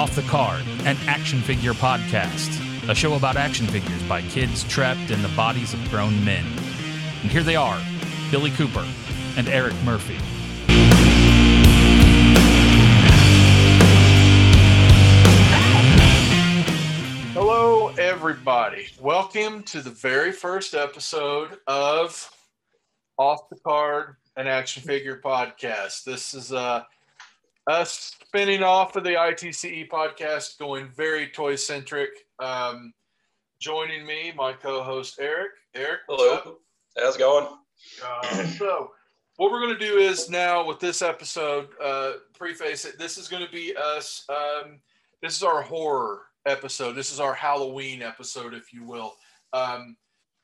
[0.00, 5.10] Off the Card, an action figure podcast, a show about action figures by kids trapped
[5.10, 6.42] in the bodies of grown men.
[7.20, 7.78] And here they are
[8.30, 8.88] Billy Cooper
[9.36, 10.16] and Eric Murphy.
[17.34, 18.86] Hello, everybody.
[18.98, 22.34] Welcome to the very first episode of
[23.18, 26.04] Off the Card, an action figure podcast.
[26.04, 26.84] This is uh,
[27.66, 32.10] us spinning off of the ITCE podcast, going very toy centric.
[32.38, 32.92] Um,
[33.60, 35.50] joining me, my co host Eric.
[35.74, 36.34] Eric, Hello.
[36.34, 36.58] up?
[36.96, 37.48] How's it going?
[38.04, 38.92] Uh, so,
[39.34, 43.00] what we're going to do is now with this episode, uh, preface it.
[43.00, 44.24] This is going to be us.
[44.28, 44.78] Um,
[45.20, 46.92] this is our horror episode.
[46.92, 49.16] This is our Halloween episode, if you will.
[49.52, 49.96] Um,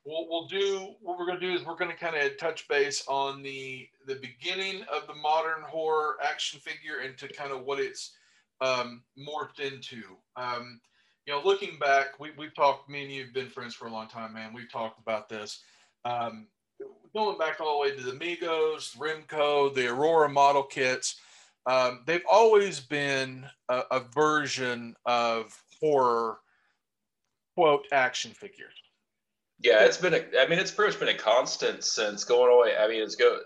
[0.06, 2.68] what we'll do, what we're going to do is we're going to kind of touch
[2.68, 7.80] base on the the beginning of the modern horror action figure into kind of what
[7.80, 8.12] it's
[8.60, 10.02] um, morphed into.
[10.36, 10.80] Um,
[11.26, 12.88] you know, looking back, we, we've talked.
[12.88, 14.54] Me and you've been friends for a long time, man.
[14.54, 15.62] We've talked about this.
[16.04, 16.46] Um,
[17.12, 21.16] going back all the way to the Mego, Remco, the Aurora model kits,
[21.66, 26.38] um, they've always been a, a version of horror
[27.56, 28.74] quote action figures.
[29.60, 30.22] Yeah, it's been a.
[30.38, 32.76] I mean, it's pretty much been a constant since going away.
[32.76, 33.38] I mean, it's go.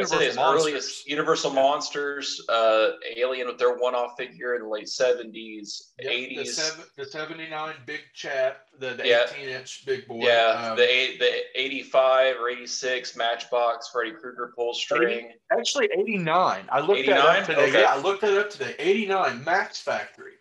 [0.00, 5.92] As early as Universal Monsters, uh, Alien with their one-off figure in the late seventies,
[5.98, 6.56] Yep, the, eighties.
[6.56, 9.26] seven, the 79 big chap, the, the Yeah.
[9.36, 10.24] 18 inch big boy.
[10.26, 15.32] Yeah, Um, the eight, the eighty-five or eighty-six Matchbox Freddy Krueger pull string.
[15.52, 16.66] actually 89.
[16.72, 17.40] I looked that 89?
[17.42, 17.68] up today.
[17.68, 17.80] Okay.
[17.82, 18.74] Yeah, I looked that up today.
[18.78, 20.32] 89 Max Factory.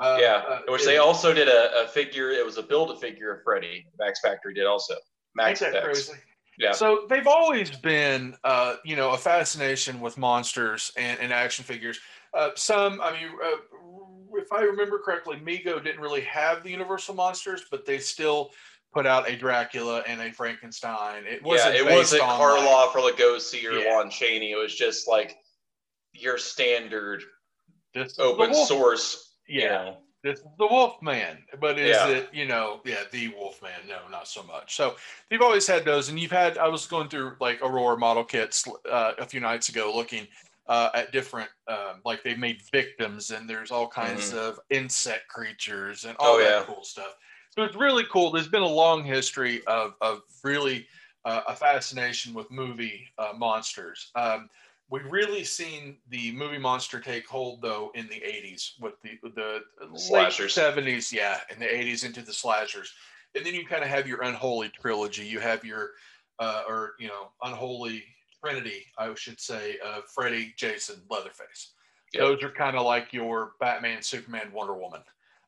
[0.00, 2.30] Uh, yeah, uh, which they also did a, a figure.
[2.30, 3.86] It was a build-a-figure of Freddy.
[3.98, 4.94] Max Factory did also.
[5.34, 6.14] Max crazy?
[6.58, 6.72] Yeah.
[6.72, 11.98] So they've always been, uh, you know, a fascination with monsters and, and action figures.
[12.34, 17.14] Uh, some, I mean, uh, if I remember correctly, Mego didn't really have the Universal
[17.14, 18.50] monsters, but they still
[18.92, 21.24] put out a Dracula and a Frankenstein.
[21.26, 21.74] It wasn't.
[21.74, 23.94] yeah, it based wasn't on, like- Karloff or Lugosi or Yeah.
[23.96, 24.52] Lon Chaney.
[24.52, 25.36] It was just like
[26.12, 27.22] your standard
[27.94, 29.26] this open Wolf- source.
[29.50, 32.08] Yeah, this is the Wolfman, but is Yeah.
[32.08, 33.88] it, you know, yeah, the Wolfman?
[33.88, 34.76] No, not so much.
[34.76, 34.96] So
[35.30, 36.56] you've always had those, and you've had.
[36.58, 40.28] I was going through like Aurora model kits uh, a few nights ago, looking
[40.68, 46.04] uh, at different, um, like they've made victims, and there's all kinds of insect creatures
[46.04, 46.42] and all Mm-hmm.
[46.42, 46.74] Oh, that yeah.
[46.74, 47.16] cool stuff.
[47.50, 48.30] So it's really cool.
[48.30, 50.86] There's been a long history of of really
[51.24, 54.12] uh, a fascination with movie uh, monsters.
[54.14, 54.48] Um,
[54.90, 59.62] We've really seen the movie monster take hold though in the 80s with the the
[59.98, 60.56] Slashers.
[60.56, 62.92] late 70s, yeah, in the 80s into the slashers.
[63.36, 65.24] And then you kind of have your unholy trilogy.
[65.24, 65.90] You have your
[66.40, 68.02] uh, or you know, unholy
[68.42, 71.72] trinity, I should say, uh, Freddy, Jason, Leatherface.
[72.12, 72.22] Yep.
[72.22, 75.02] Those are kind of like your Batman, Superman, Wonder Woman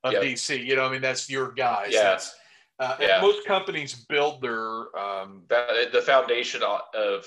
[0.05, 0.23] of Yep.
[0.23, 0.65] DC.
[0.65, 1.89] You know, I mean, that's your guys.
[1.93, 2.03] Yeah.
[2.03, 2.37] That's,
[2.79, 3.21] uh, and Yeah.
[3.21, 7.27] most companies build their um, the foundation of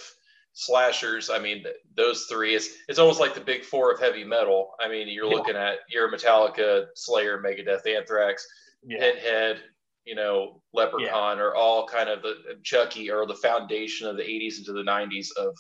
[0.56, 1.30] slashers.
[1.30, 1.64] I mean,
[1.96, 2.56] those three.
[2.56, 4.72] It's it's almost like the big four of heavy metal.
[4.80, 5.36] I mean, you're Yeah.
[5.36, 8.48] looking at your Metallica, Slayer, Megadeth, Anthrax,
[8.84, 9.64] yeah, Pinhead.
[10.06, 14.60] You know, Leprechaun are all kind of the Chucky or the foundation of the 80s
[14.60, 15.56] into the 90s of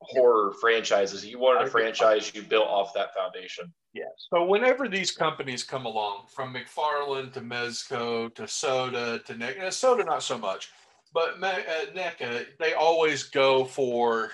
[0.00, 1.24] horror franchises.
[1.24, 3.72] You wanted a franchise, you built off that foundation.
[3.92, 4.04] Yeah.
[4.16, 10.04] So whenever these companies come along, from McFarlane to Mezco to SOTA to uh, SOTA
[10.04, 10.70] not so much,
[11.12, 14.30] but uh, NECA, they always go for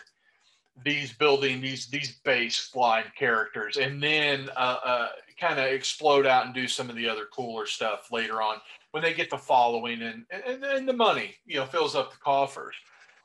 [0.84, 2.72] these building these these base
[3.19, 5.09] characters, and then uh, uh,
[5.41, 8.59] kind of explode out and do some of the other cooler stuff later on
[8.93, 12.19] when they get the following and and, and the money, you know, fills up the
[12.19, 12.75] coffers.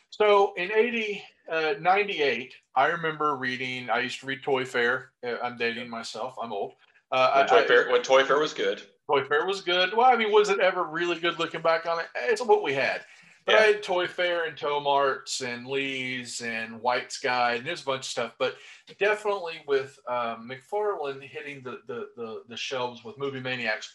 [0.10, 5.12] So in 80, uh, 98, I remember reading, I used to read Toy Fair.
[5.26, 6.36] Uh, I'm dating myself.
[6.40, 6.74] I'm old.
[7.12, 8.84] Uh, When Toy, I- Fair, when Toy Fair was good.
[9.10, 9.92] Toy Fair was good.
[9.96, 12.06] Well, I mean, was it ever really good looking back on it?
[12.16, 13.02] It's what we had.
[13.46, 17.86] But I had Toy Fair and Tomart's and Lee's and White's Guide and there's a
[17.86, 18.36] bunch of stuff.
[18.40, 18.56] But
[19.00, 23.94] definitely with um, McFarlane hitting the, the, the, the shelves with Movie Maniacs,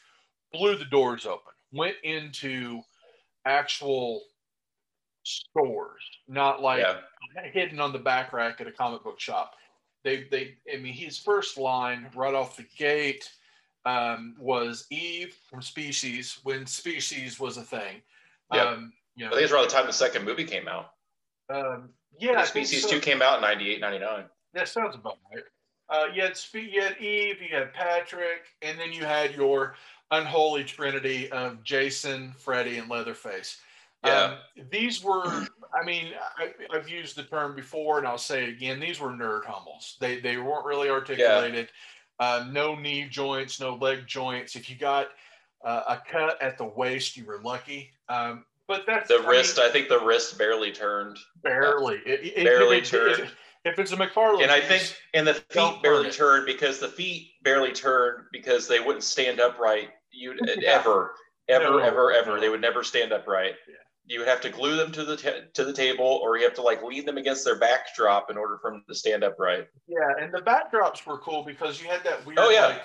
[0.52, 2.82] blew the doors open, went into
[3.46, 4.22] actual
[5.24, 7.50] stores, not like yeah.
[7.50, 9.54] hidden on the back rack at a comic book shop.
[10.04, 13.30] They, they, I mean, his first line right off the gate
[13.84, 18.02] um, was Eve from Species when Species was a thing.
[18.52, 18.66] Yep.
[18.66, 20.92] Um, you I think it's around the time the second movie came out.
[21.50, 22.90] um, yeah, Species so.
[22.90, 24.24] 2 came out in 98, 99.
[24.54, 25.44] That sounds about right.
[25.90, 29.74] Uh, you had Spe- you had Eve, you had Patrick, and then you had your
[30.10, 33.58] unholy trinity of Jason, Freddy, and Leatherface.
[34.04, 34.36] Yeah.
[34.56, 38.48] Um, these were, I mean, I, I've used the term before, and I'll say it
[38.48, 38.80] again.
[38.80, 39.96] These were nerd hummels.
[40.00, 41.68] They they weren't really articulated.
[42.20, 44.56] uh, no knee joints, no leg joints.
[44.56, 45.08] If you got
[45.64, 47.90] uh, a cut at the waist, you were lucky.
[48.08, 49.56] Um, but that's the I wrist.
[49.56, 51.18] Mean, I think the wrist barely turned.
[51.42, 51.96] Barely.
[52.06, 53.28] It, it, barely it, turned.
[53.64, 57.32] if it's a McFarlane, and I think and the feet barely turned because the feet
[57.42, 59.88] barely turned because they wouldn't stand upright.
[60.12, 60.54] You yeah.
[60.66, 61.14] ever,
[61.48, 62.34] ever, no, ever, ever.
[62.34, 62.40] No.
[62.40, 63.54] They would never stand upright.
[63.66, 63.74] Yeah.
[64.06, 66.54] You would have to glue them to the t- to the table, or you have
[66.54, 69.68] to like lean them against their backdrop in order for them to stand upright.
[69.86, 72.38] Yeah, and the backdrops were cool because you had that weird.
[72.38, 72.66] Oh yeah.
[72.66, 72.82] Like,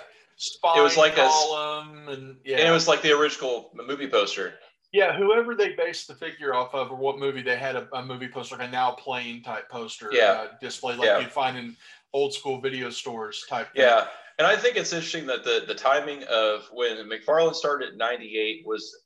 [0.76, 4.54] it was like column, a, and yeah, and it was like the original movie poster.
[4.94, 8.04] Yeah, whoever they based the figure off of, or what movie they had a, a
[8.04, 10.22] movie poster, like a now playing type poster, yeah.
[10.24, 11.18] uh, display like yeah.
[11.18, 11.76] you'd find in
[12.12, 13.66] old school video stores type.
[13.74, 14.08] Yeah, thing.
[14.38, 18.62] and I think it's interesting that the the timing of when McFarlane started in '98
[18.64, 18.96] was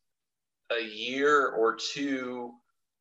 [0.79, 2.53] a year or two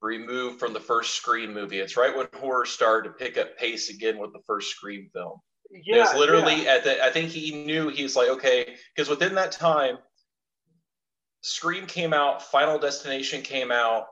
[0.01, 1.80] removed from the first Scream movie.
[1.80, 5.42] It's right when horror started to pick up pace again with the first Scream film.
[5.69, 6.75] Yeah, it was literally yeah.
[6.75, 7.04] at the.
[7.04, 9.98] I think he knew he's like okay because within that time
[11.47, 14.07] Scream came out, Final Destination came out,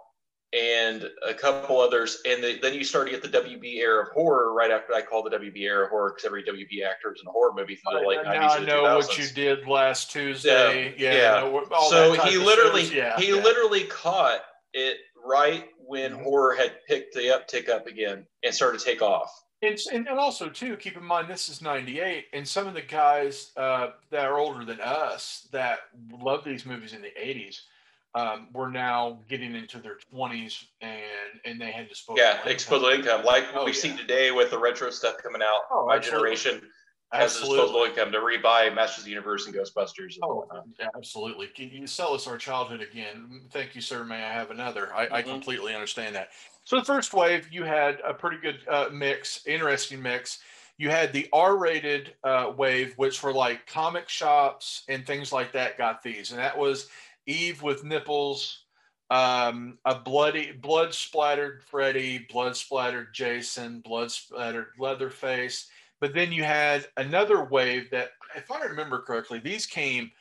[0.54, 2.22] and a couple others.
[2.26, 5.02] And the, then you start to get the WB era of horror right after I
[5.02, 7.76] call the WB era of horror because every WB actor is in a horror movie
[7.76, 8.62] from the late now 90s.
[8.62, 8.96] I know 2000s.
[8.96, 10.96] what you did last Tuesday.
[10.98, 11.14] Yeah.
[11.14, 11.46] yeah.
[11.46, 11.80] yeah.
[11.90, 13.44] so he literally, yeah, he yeah.
[13.44, 14.40] literally caught
[14.74, 16.24] it right when mm-hmm.
[16.24, 19.32] horror had picked the uptick up again and started to take off.
[19.66, 23.52] And, and, also too keep in mind this is 98 and some of the guys
[23.58, 25.80] uh, that are older than us that
[26.22, 27.62] love these movies in the 80s
[28.16, 31.02] um, were now getting into their 20s and
[31.44, 32.54] and they had disposable yeah income.
[32.54, 33.78] disposable income like oh, we yeah.
[33.78, 36.36] see today with the retro stuff coming out oh, my absolutely.
[36.36, 36.62] generation
[37.12, 37.58] has absolutely.
[37.58, 40.16] disposable income to rebuy Masters of the Universe and Ghostbusters.
[40.16, 40.46] And oh,
[40.96, 41.48] absolutely.
[41.48, 43.42] Can you sell us our childhood again?
[43.52, 44.04] Thank you, sir.
[44.04, 44.94] May I have another?
[44.94, 45.14] I, mm-hmm.
[45.14, 46.30] I completely understand that.
[46.66, 50.40] So the first wave, you had a pretty good uh, mix, interesting mix.
[50.78, 55.78] You had the R-rated uh, wave, which were like comic shops and things like that
[55.78, 56.90] got these, and that was
[57.28, 58.64] Eve with nipples,
[59.12, 65.70] um, a bloody, blood splattered Freddy, blood splattered Jason, blood splattered Leatherface.
[66.02, 70.12] But then you had another wave that, if I remember correctly, these came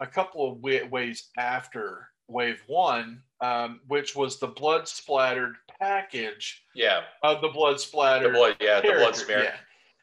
[0.00, 6.62] a couple of waves after wave one, um, which was the blood splattered package.
[6.74, 7.02] Yeah.
[7.22, 8.28] Of the blood splatter.
[8.28, 8.94] The blood, yeah, character.
[8.94, 9.42] the blood smear.
[9.44, 9.54] Yeah.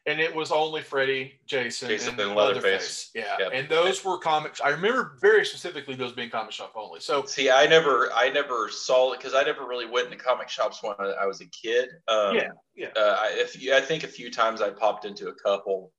[0.06, 2.64] And it was only Freddy, Jason, Jason and, and Leatherface.
[2.64, 3.10] Leatherface.
[3.14, 3.36] Yeah.
[3.38, 3.50] Yep.
[3.52, 4.60] And those were comics.
[4.60, 7.00] I remember very specifically those being comic shop only.
[7.00, 10.48] So see, I never, I never saw it because I never really went into comic
[10.48, 11.90] shops when I was a kid.
[12.08, 12.48] Um, yeah.
[12.74, 12.88] Yeah.
[12.96, 15.92] Uh, I, if you, I think a few times I popped into a couple.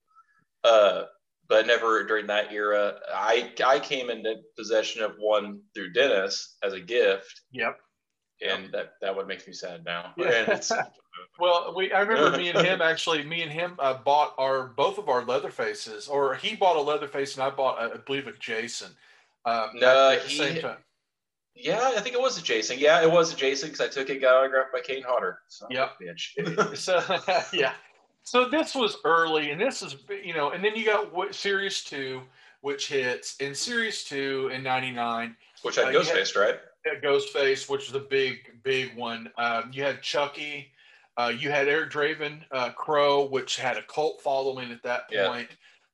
[0.64, 1.04] Uh,
[1.48, 2.96] but never during that era.
[3.14, 7.42] I I came into possession of one through Dennis as a gift.
[7.52, 7.78] Yep
[8.42, 10.14] and that that would make me sad now.
[10.18, 10.60] Yeah.
[11.40, 13.24] well, we I remember me and him actually.
[13.24, 16.82] Me and him uh, bought our both of our leather faces, or he bought a
[16.82, 18.92] leather face, and I bought I believe a Jason.
[19.46, 20.78] Um, no, at the he, same time.
[21.56, 22.78] Yeah, I think it was a Jason.
[22.80, 25.40] Yeah, it was a Jason because I took it, got autographed by Kane Hodder.
[25.48, 25.98] So, yep.
[26.76, 27.04] so
[27.52, 27.74] yeah,
[28.24, 31.84] so this was early, and this is you know, and then you got what, Series
[31.84, 32.22] Two,
[32.62, 36.60] which hits in Series Two in '99, which had uh, Ghostface, right?
[37.04, 39.30] Ghostface, which is a big, big one.
[39.38, 40.72] Um, you had Chucky.
[41.18, 45.50] Uh, you had Eric Draven, uh, Crow, which had a cult following at that point.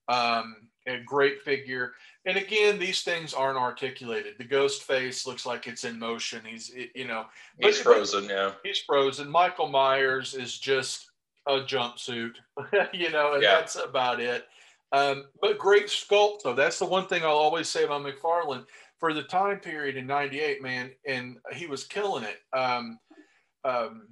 [0.10, 0.38] Yeah.
[0.39, 0.56] Um,
[0.88, 1.94] a great figure.
[2.25, 4.36] And again, these things aren't articulated.
[4.38, 6.41] The ghost face looks like it's in motion.
[6.46, 7.25] He's, you know,
[7.60, 8.25] he's frozen.
[8.25, 9.29] yeah, he's frozen.
[9.29, 11.10] Michael Myers is just
[11.46, 12.34] a jumpsuit,
[12.94, 13.56] you know, and yeah.
[13.56, 14.46] that's about it.
[14.91, 16.53] Um, but great sculpt, though.
[16.53, 18.65] That's the one thing I'll always say about McFarlane
[19.00, 22.39] for the time period in 98 man and he was killing it.
[22.58, 23.00] Um,
[23.63, 24.08] um,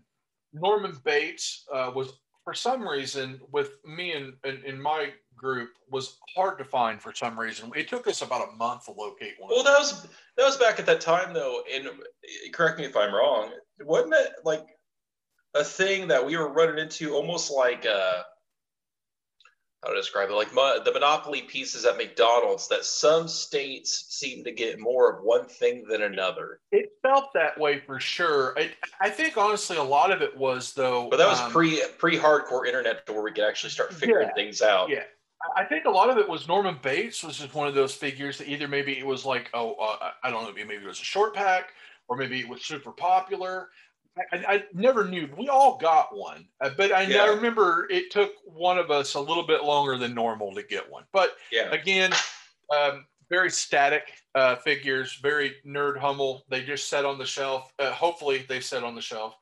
[0.54, 2.14] norman bates uh, was
[2.44, 7.38] for some reason with me and in my group was hard to find for some
[7.38, 7.72] reason.
[7.76, 10.80] It took us about a month to locate one well that was that was back
[10.80, 11.90] at that time though and
[12.54, 13.52] correct me if i'm wrong
[13.82, 14.66] wasn't it like
[15.56, 18.22] a thing that we were running into almost like uh
[19.86, 24.44] how to describe it like mo- the monopoly pieces at McDonald's that some states seem
[24.44, 26.60] to get more of one thing than another.
[26.72, 28.58] It felt that way for sure.
[28.58, 31.10] I, I think honestly a lot of it was though.
[31.10, 34.28] But that was um, pre pre hardcore internet to where we could actually start figuring
[34.28, 34.90] yeah, things out.
[34.90, 35.04] Yeah.
[35.56, 38.40] I think a lot of it was Norman Bates was just one of those figures
[38.40, 41.04] that either maybe it was like oh uh, I don't know maybe it was a
[41.04, 41.70] short pack
[42.08, 43.70] or maybe it was super popular
[44.18, 45.30] I, I, never knew.
[45.38, 47.24] We all got one, uh, but I, yeah.
[47.24, 50.90] I, remember it took one of us a little bit longer than normal to get
[50.90, 51.04] one.
[51.12, 51.70] But yeah.
[51.72, 52.14] again,
[52.74, 54.04] um, very static
[54.34, 56.46] uh, figures, very nerd Hummel.
[56.50, 57.74] They just set on the shelf.
[57.78, 59.36] Uh, hopefully, they set on the shelf.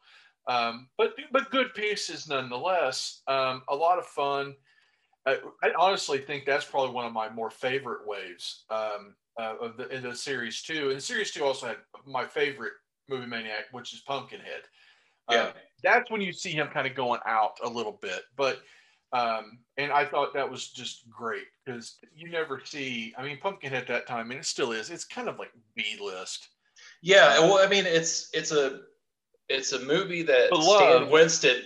[0.47, 3.21] Um, but but good pieces nonetheless.
[3.27, 4.55] Um, a lot of fun.
[5.25, 9.77] I, I, honestly think that's probably one of my more favorite waves um, uh, of
[9.77, 10.91] the in the series two.
[10.91, 12.73] And series two also had my favorite
[13.09, 14.63] movie maniac, which is Pumpkinhead.
[15.29, 15.51] Yeah, uh,
[15.83, 18.59] that's when you see him kind of going out a little bit, but.
[19.11, 23.13] Um, and I thought that was just great because you never see.
[23.15, 24.89] I mean, Pumpkinhead at that time, and it still is.
[24.89, 26.49] It's kind of like B list.
[27.03, 28.79] Yeah, well, I mean, it's it's a
[29.49, 31.61] it's a movie that Stan Winston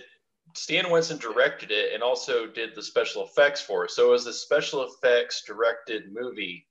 [0.54, 3.90] Stan Winston directed it and also did the special effects for it.
[3.90, 6.66] So it was a special effects directed movie.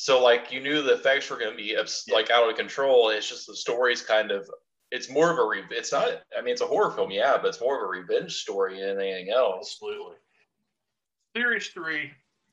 [0.00, 1.76] So like you knew the effects were going to be
[2.10, 3.10] like out of control.
[3.10, 4.48] It's just the story's kind of
[4.90, 7.48] it's more of a re- it's not I mean it's a horror film, yeah, but
[7.48, 9.74] it's more of a revenge story than anything else.
[9.74, 10.16] Absolutely.
[11.36, 12.12] Series three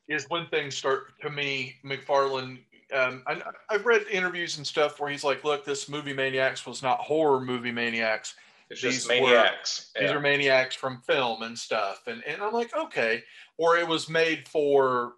[0.10, 1.76] is when things start to me.
[1.86, 2.60] McFarlane
[2.94, 6.84] um, I, have read interviews and stuff where he's like, "Look, this movie Maniacs was
[6.84, 8.36] not horror movie Maniacs.
[8.70, 9.92] It's these just maniacs.
[9.96, 10.08] Were, yeah.
[10.08, 13.24] These are maniacs from film and stuff." And and I'm like, okay,
[13.58, 15.14] or it was made for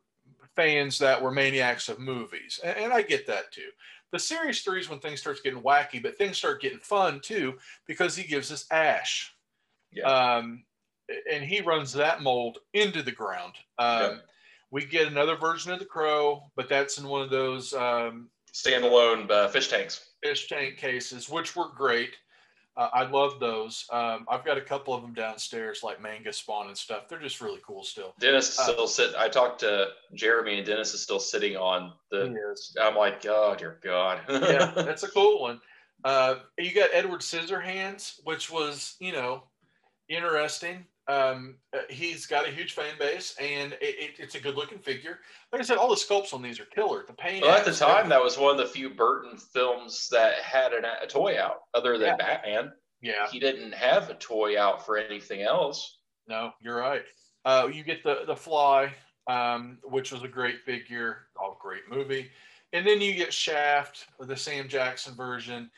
[0.61, 3.69] fans that were maniacs of movies, and, and I get that too.
[4.11, 7.55] The series three is when things starts getting wacky, but things start getting fun too
[7.87, 9.33] because he gives us Ash.
[9.91, 10.03] Yeah.
[10.03, 10.63] Um,
[11.31, 13.53] and he runs that mold into the ground.
[13.77, 14.15] Um, yeah
[14.71, 19.29] we get another version of the Crow, but that's in one of those um, standalone
[19.29, 20.11] uh, fish tanks.
[20.23, 22.15] Fish tank cases, which were great.
[22.77, 23.85] Uh, I love those.
[23.91, 27.09] Um, I've got a couple of them downstairs, like manga spawn and stuff.
[27.09, 28.13] They're just really cool still.
[28.19, 29.15] Dennis uh, still sit.
[29.17, 32.33] I talked to Jeremy, and Dennis is still sitting on the.
[32.81, 34.21] I'm like, oh dear God.
[34.29, 35.59] yeah, that's a cool one.
[36.03, 39.43] Uh, you got Edward Scissorhands, which was you know
[40.07, 40.85] interesting.
[41.09, 45.17] Um, uh, he's got a huge fan base, and it, it, it's a good-looking figure.
[45.51, 47.03] Like I said, all the sculpts on these are killer.
[47.07, 47.43] The paint.
[47.43, 50.85] Well, at the time, that was one of the few Burton films that had an,
[50.85, 52.15] a toy out, other than yeah.
[52.17, 52.71] Batman.
[53.01, 55.97] Yeah, he didn't have a toy out for anything else.
[56.27, 57.03] No, you're right.
[57.43, 58.93] Uh, you get the the Fly,
[59.27, 62.29] um, which was a great figure, all great movie,
[62.71, 65.71] and then you get Shaft, the Sam Jackson version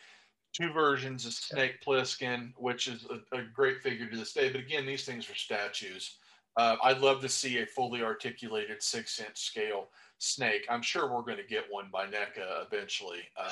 [0.54, 4.50] two versions of Snake Plissken, which is a, a, great figure to this day.
[4.50, 6.18] But again, these things are statues.
[6.58, 10.66] Uh, I'd love to see a fully articulated six inch scale snake.
[10.70, 13.22] I'm sure we're going to get one by NECA eventually.
[13.38, 13.52] Um,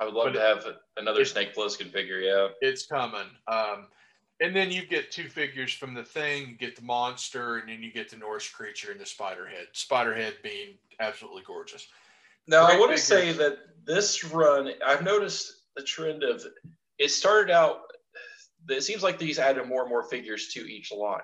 [0.00, 0.64] I would love to have
[0.96, 2.18] another Snake Plissken figure.
[2.18, 3.26] Yeah, it's coming.
[3.48, 3.86] Um,
[4.40, 6.48] and then you get two figures from the thing.
[6.48, 9.66] You get the monster, and then you get the Norse creature and the spider head.
[9.72, 11.86] Spider head being absolutely gorgeous.
[12.46, 16.44] Now, Great I want to say that this run, I've noticed the trend of
[16.98, 17.80] it started out.
[18.68, 21.20] It seems like these added more and more figures to each line.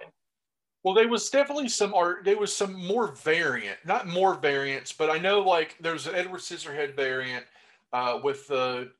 [0.83, 2.25] Well, there was definitely some art.
[2.25, 6.41] There was some more variant, not more variants, but I know like there's an Edward
[6.41, 7.45] Scissorhead variant
[7.93, 8.91] uh, with the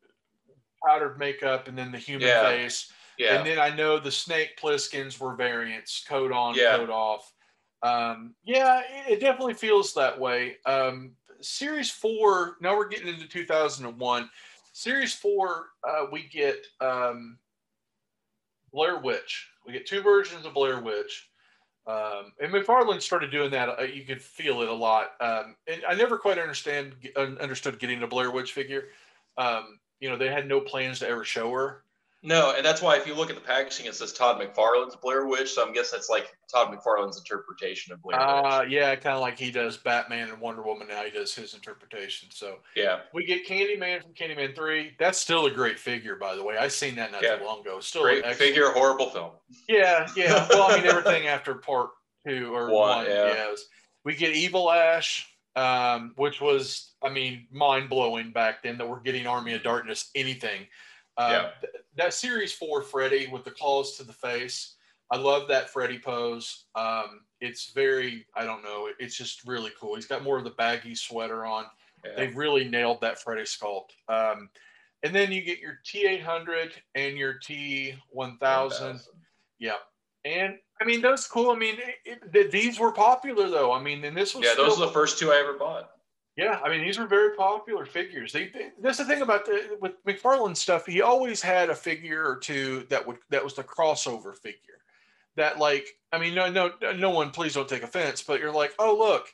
[0.85, 2.49] powdered makeup and then the human yeah.
[2.49, 2.93] face.
[3.19, 3.39] Yeah.
[3.39, 6.77] And then I know the Snake Plisskens were variants, coat on, yeah.
[6.77, 7.33] coat off.
[7.83, 10.57] Um, yeah, it, it, definitely feels that way.
[10.67, 14.29] Um, series four, now we're getting into 2001.
[14.77, 17.39] Series four, uh, we get um,
[18.75, 19.49] Blair Witch.
[19.67, 21.31] We get two versions of Blair Witch.
[21.87, 23.71] Um, and McFarlane started doing that.
[23.71, 25.13] Uh, you could feel it a lot.
[25.19, 28.89] Um, and I never quite understand understood getting a Blair Witch figure.
[29.39, 31.85] Um, you know, they had no plans to ever show her.
[32.27, 35.27] No, and that's why if you look at the packaging, it says Todd McFarlane's Blair
[35.27, 35.53] Witch.
[35.53, 38.53] So I'm guessing it's like Todd McFarlane's interpretation of Blair Witch.
[38.53, 40.89] Uh, yeah, kind of like he does Batman and Wonder Woman.
[40.89, 42.29] Now he does his interpretation.
[42.33, 44.97] So yeah, we get Candyman from Candyman Three.
[44.99, 46.57] That's still a great figure, by the way.
[46.57, 47.37] I seen that not yeah.
[47.37, 47.79] too long ago.
[47.79, 49.31] Still great figure, horrible film.
[49.69, 50.49] Yeah, yeah.
[50.57, 51.91] Well, I mean everything after part
[52.27, 52.97] two or one.
[52.97, 53.35] one yeah.
[53.35, 53.67] yeah was,
[54.05, 55.33] we get Evil Ash.
[55.55, 60.11] Um, which was, I mean, mind blowing back then that we're getting Army of Darkness
[60.15, 60.67] anything.
[61.17, 61.69] Uh, yeah.
[61.97, 64.77] That series four Freddy with the claws to the face.
[65.11, 66.67] I love that Freddy pose.
[66.75, 69.95] Um, it's very, I don't know, it's just really cool.
[69.95, 71.67] He's got more of the baggy sweater on.
[72.05, 72.13] Yeah.
[72.17, 73.91] They've really nailed that Freddy sculpt.
[74.09, 74.51] Um,
[75.03, 79.01] and then you get your T800 and your T1000.
[79.59, 79.75] Yeah.
[80.25, 81.51] And I mean, that's cool.
[81.51, 83.73] I mean, it, it, these were popular though.
[83.73, 84.45] I mean, and this was.
[84.45, 85.91] Yeah, those are the first two I ever bought.
[86.37, 88.33] Yeah, I mean these were very popular figures.
[88.33, 90.85] They, they, that's the thing about the, with McFarlane stuff.
[90.85, 94.61] He always had a figure or two that would that was the crossover figure.
[95.37, 97.31] That like, I mean, no, no, no one.
[97.31, 99.29] Please don't take offense, but you're like, oh look,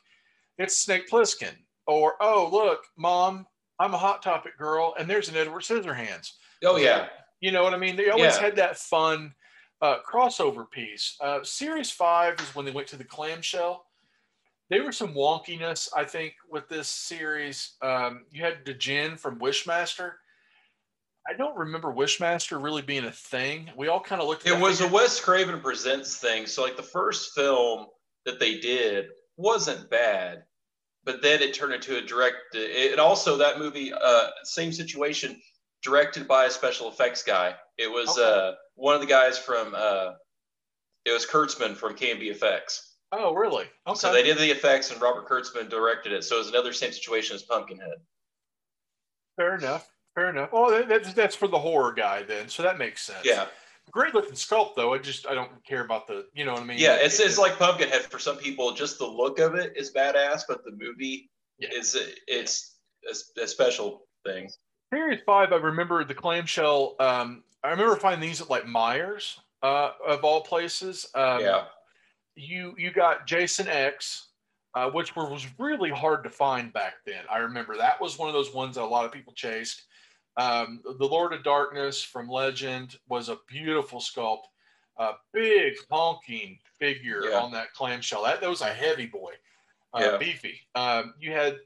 [0.57, 1.53] it's Snake Plissken,
[1.87, 3.47] or oh look, Mom,
[3.79, 6.31] I'm a Hot Topic girl, and there's an Edward Scissorhands.
[6.63, 7.07] Oh yeah,
[7.41, 7.97] you know what I mean.
[7.97, 8.41] They always yeah.
[8.41, 9.33] had that fun
[9.81, 11.17] uh, crossover piece.
[11.19, 13.85] Uh, series five is when they went to the clamshell
[14.69, 17.73] there was some wonkiness, I think, with this series.
[17.81, 20.13] Um, you had Djinn from Wishmaster.
[21.27, 23.69] I don't remember Wishmaster really being a thing.
[23.77, 24.45] We all kind of looked.
[24.45, 26.47] At it It was a Wes Craven presents thing.
[26.47, 27.87] So like the first film
[28.25, 30.43] that they did wasn't bad,
[31.03, 32.37] but then it turned into a direct.
[32.53, 35.39] It also that movie, uh, same situation,
[35.81, 37.55] directed by a special effects guy.
[37.77, 38.49] It was okay.
[38.49, 39.73] uh, one of the guys from.
[39.75, 40.11] Uh,
[41.05, 42.92] it was Kurtzman from KNB Effects.
[43.15, 43.65] Oh, really?
[43.87, 43.99] Okay.
[43.99, 46.23] So they did the effects, and Robert Kurtzman directed it.
[46.23, 47.99] So it was another same situation as Pumpkinhead.
[49.35, 49.87] Fair enough.
[50.15, 50.49] Fair enough.
[50.51, 53.23] Oh, that's that's for the horror guy then, so that makes sense.
[53.23, 53.45] Yeah.
[53.91, 54.93] Great looking sculpt though.
[54.93, 56.79] I just I don't care about the you know what I mean.
[56.79, 58.73] Yeah, it's it's like Pumpkinhead for some people.
[58.73, 61.29] Just the look of it is badass, but the movie
[61.59, 61.69] yeah.
[61.71, 62.77] is it's
[63.37, 64.49] a, a, special thing.
[64.93, 66.95] Series five, I remember the clamshell.
[66.99, 71.07] Um, I remember finding these at like Myers uh, of all places.
[71.13, 71.65] Um, yeah.
[72.35, 74.29] You you got Jason X,
[74.75, 77.23] uh, which were, was really hard to find back then.
[77.31, 79.83] I remember that was one of those ones that a lot of people chased.
[80.35, 84.45] Um, the Lord of Darkness from Legend was a beautiful sculpt,
[84.97, 87.39] a big honking figure yeah.
[87.39, 88.23] on that clamshell.
[88.23, 89.33] That, that was a heavy boy,
[89.93, 90.17] uh, yeah.
[90.17, 90.59] beefy.
[90.73, 91.57] Um, you had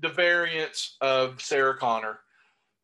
[0.00, 2.20] the variants of Sarah Connor,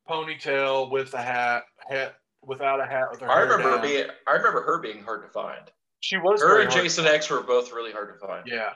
[0.09, 3.83] ponytail with a hat, hat without a hat with her I remember down.
[3.83, 5.71] being I remember her being hard to find.
[6.01, 8.47] She was her and Jason X were both really hard to find.
[8.47, 8.73] Yeah.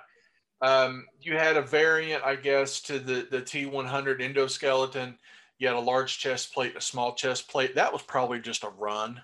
[0.61, 5.15] Um, you had a variant, I guess, to the the T100 endoskeleton
[5.63, 7.77] you had a large chest plate, a small chest plate.
[7.77, 9.21] That was probably just a run.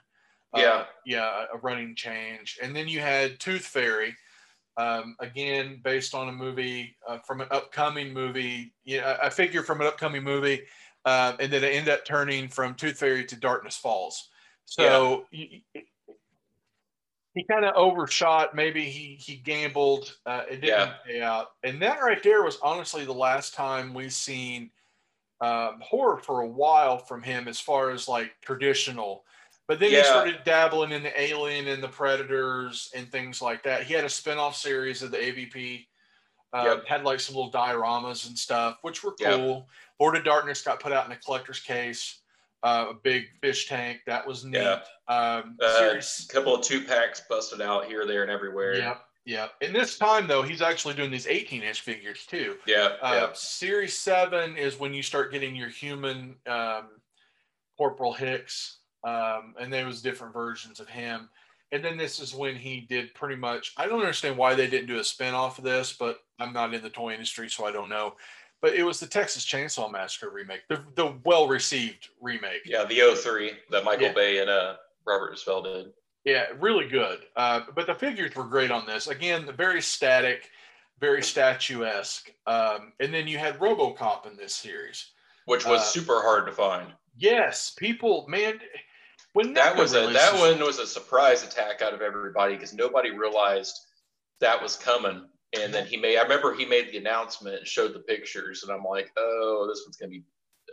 [0.54, 0.62] Yeah.
[0.62, 2.60] Uh, yeah, a running change.
[2.62, 4.14] And then you had Tooth Fairy,
[4.76, 8.72] um, again, based on a movie uh, from an upcoming movie.
[8.84, 10.62] Yeah, I figure from an upcoming movie.
[11.04, 14.28] Uh, and then it ended up turning from Tooth Fairy to Darkness Falls.
[14.64, 15.46] So yeah.
[15.74, 15.84] he,
[17.38, 18.54] he kind of overshot.
[18.54, 20.16] Maybe he he gambled.
[20.26, 20.94] Uh, it didn't yeah.
[21.06, 21.48] pay out.
[21.62, 24.70] And that right there was honestly the last time we've seen
[25.40, 29.24] um, horror for a while from him as far as like traditional.
[29.68, 29.98] But then yeah.
[29.98, 33.84] he started dabbling in the Alien and the Predators and things like that.
[33.84, 35.86] He had a spinoff series of the AVP.
[36.52, 36.86] Uh, yep.
[36.86, 39.48] Had like some little dioramas and stuff, which were cool.
[39.48, 39.66] Yep.
[40.00, 42.20] Lord of Darkness got put out in a collector's case,
[42.62, 44.00] uh, a big fish tank.
[44.06, 44.60] That was neat.
[44.60, 44.80] Yeah.
[45.08, 48.76] Um, uh, a couple of two packs busted out here, there, and everywhere.
[48.76, 49.00] Yep.
[49.24, 49.48] Yeah.
[49.60, 52.56] And this time though, he's actually doing these 18 inch figures too.
[52.66, 52.94] Yeah.
[53.02, 53.28] Uh, yeah.
[53.34, 56.88] Series seven is when you start getting your human um,
[57.76, 61.28] Corporal Hicks, um, and there was different versions of him.
[61.70, 63.74] And then this is when he did pretty much.
[63.76, 66.72] I don't understand why they didn't do a spin off of this, but I'm not
[66.72, 68.14] in the toy industry, so I don't know.
[68.60, 72.62] But it was the Texas Chainsaw Massacre remake, the, the well received remake.
[72.64, 74.12] Yeah, the 03 that Michael yeah.
[74.12, 74.74] Bay and uh,
[75.06, 75.92] Robert Isfeld did.
[76.24, 77.20] Yeah, really good.
[77.36, 79.06] Uh, but the figures were great on this.
[79.06, 80.50] Again, very static,
[81.00, 82.30] very statuesque.
[82.46, 85.12] Um, and then you had RoboCop in this series,
[85.46, 86.92] which was uh, super hard to find.
[87.16, 88.60] Yes, people, man.
[89.32, 93.10] When that was a that one was a surprise attack out of everybody because nobody
[93.10, 93.78] realized
[94.40, 95.26] that was coming.
[95.56, 96.18] And then he made.
[96.18, 99.82] I remember he made the announcement, and showed the pictures, and I'm like, oh, this
[99.86, 100.22] one's gonna be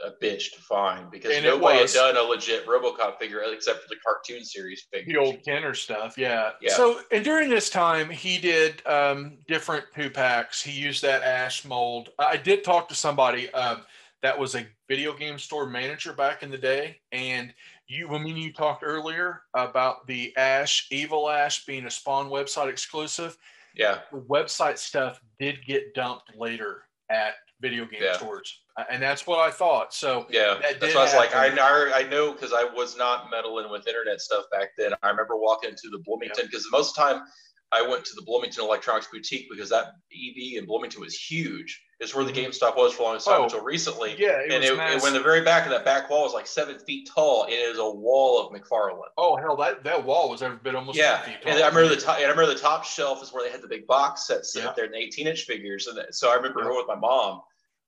[0.04, 3.88] a bitch to find because and nobody had done a legit RoboCop figure except for
[3.90, 5.14] the cartoon series figure.
[5.14, 6.52] The old Kenner stuff, yeah.
[6.62, 6.74] yeah.
[6.74, 10.62] So, and during this time, he did um, different two packs.
[10.62, 12.10] He used that ash mold.
[12.20, 13.82] I did talk to somebody um,
[14.22, 17.54] that was a video game store manager back in the day, and
[17.88, 22.70] you I mean, you talked earlier about the Ash Evil Ash being a Spawn website
[22.70, 23.38] exclusive.
[23.76, 28.18] Yeah, the website stuff did get dumped later at video game yeah.
[28.18, 29.94] stores uh, and that's what I thought.
[29.94, 31.36] So yeah, that that's what I was like.
[31.36, 34.92] I know, I know, because I was not meddling with internet stuff back then.
[35.02, 37.24] I remember walking into the Bloomington because most of the time
[37.72, 41.82] I went to the Bloomington Electronics Boutique because that EB in Bloomington was huge.
[42.00, 42.34] It's where the.
[42.34, 44.16] GameStop was for a long time oh, until recently.
[44.18, 46.46] Yeah, it and it, it, when the very back of that back wall was like
[46.46, 49.00] seven feet tall, it is a wall of McFarlane.
[49.18, 51.26] Oh hell, that, that wall was every bit almost yeah.
[51.46, 52.18] And I remember the top.
[52.18, 54.74] And I remember the top shelf is where they had the big box sets yeah.
[54.76, 55.88] there, the 18 inch figures.
[55.88, 56.66] And so I remember yeah.
[56.66, 57.42] going with my mom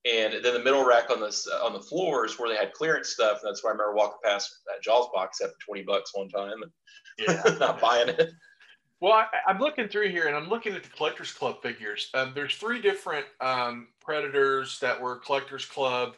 [0.05, 3.09] and then the middle rack on this uh, on the floors where they had clearance
[3.09, 3.39] stuff.
[3.41, 6.29] And that's why I remember walking past that Jaws box set for twenty bucks one
[6.29, 6.71] time and
[7.17, 8.29] yeah, not buying it.
[8.99, 12.09] Well, I, am looking through here and I'm looking at the Collectors Club figures.
[12.13, 16.15] Um, there's three different um, Predators that were Collectors Club.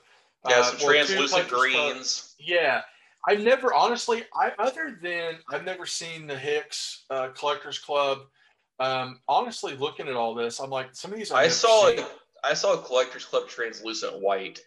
[0.48, 2.36] Yeah, uh, some translucent greens.
[2.38, 2.48] Club.
[2.48, 2.82] Yeah.
[3.28, 8.20] I've never, honestly, I other than I've never seen the Hicks uh, Collectors Club.
[8.80, 12.06] Um, honestly, looking at all this, I'm like, some of these I've i saw seen.
[12.46, 14.62] I saw a collector's club translucent white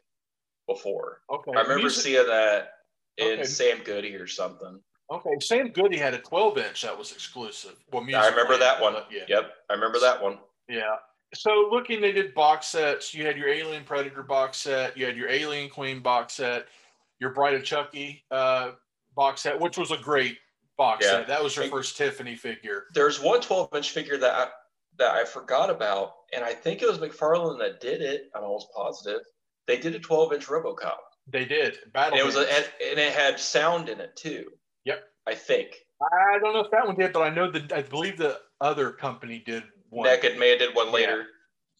[0.66, 1.22] before.
[1.30, 1.52] Okay.
[1.52, 2.72] I remember Music- seeing that
[3.16, 3.44] in okay.
[3.44, 4.80] Sam Goody or something.
[5.12, 7.76] Okay, Sam Goody had a 12 inch that was exclusive.
[7.92, 8.94] Well, I remember that one.
[9.10, 9.24] Yeah.
[9.28, 10.38] Yep, I remember that one.
[10.68, 10.96] Yeah.
[11.34, 13.14] So looking, they did box sets.
[13.14, 14.96] You had your Alien Predator box set.
[14.96, 16.66] You had your Alien Queen box set.
[17.20, 18.72] Your Bride of Chucky uh,
[19.14, 20.38] box set, which was a great
[20.76, 21.12] box yeah.
[21.12, 21.28] set.
[21.28, 22.84] That was your first Tiffany figure.
[22.94, 24.52] There's one 12 inch figure that
[24.98, 28.30] that I forgot about, and I think it was McFarlane that did it.
[28.34, 29.20] I'm almost positive.
[29.66, 30.96] They did a 12 inch RoboCop.
[31.28, 31.78] They did.
[31.92, 32.18] Battle.
[32.18, 34.46] And it was a, and it had sound in it too.
[35.26, 35.76] I think.
[36.00, 38.90] I don't know if that one did, but I know that I believe the other
[38.90, 40.08] company did one.
[40.08, 41.18] NECA made did one later.
[41.18, 41.24] Yeah.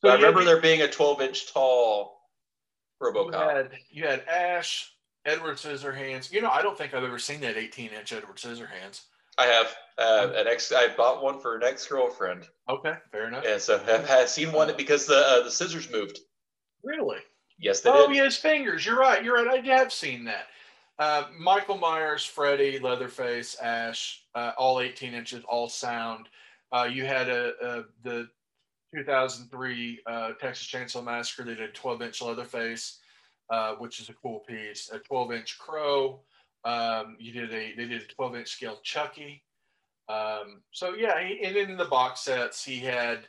[0.03, 2.21] So I remember there being a 12 inch tall
[3.03, 3.33] RoboCop.
[3.33, 4.93] You had, you had Ash,
[5.25, 6.33] Edward Scissorhands.
[6.33, 9.03] You know, I don't think I've ever seen that 18 inch Edward Scissorhands.
[9.39, 10.73] I have uh, an ex.
[10.73, 12.47] I bought one for an ex girlfriend.
[12.69, 13.45] Okay, fair enough.
[13.47, 16.21] And so I've had seen one because the uh, the scissors moved.
[16.83, 17.19] Really?
[17.59, 18.17] Yes, they oh, did.
[18.17, 18.85] yeah, his fingers.
[18.85, 19.25] You're right.
[19.25, 19.65] You're right.
[19.65, 20.47] I have seen that.
[20.99, 26.29] Uh, Michael Myers, Freddy, Leatherface, Ash, uh, all 18 inches, all sound.
[26.71, 28.29] Uh, you had a, a, the
[28.95, 31.45] 2003 uh, Texas Chainsaw Massacre.
[31.45, 32.99] They did 12 inch Leatherface,
[33.51, 34.91] uh, which is a cool piece.
[34.93, 36.21] A 12 inch Crow.
[36.65, 39.43] Um, you did a they did a 12 inch scale Chucky.
[40.09, 43.27] Um, so yeah, he, and in the box sets he had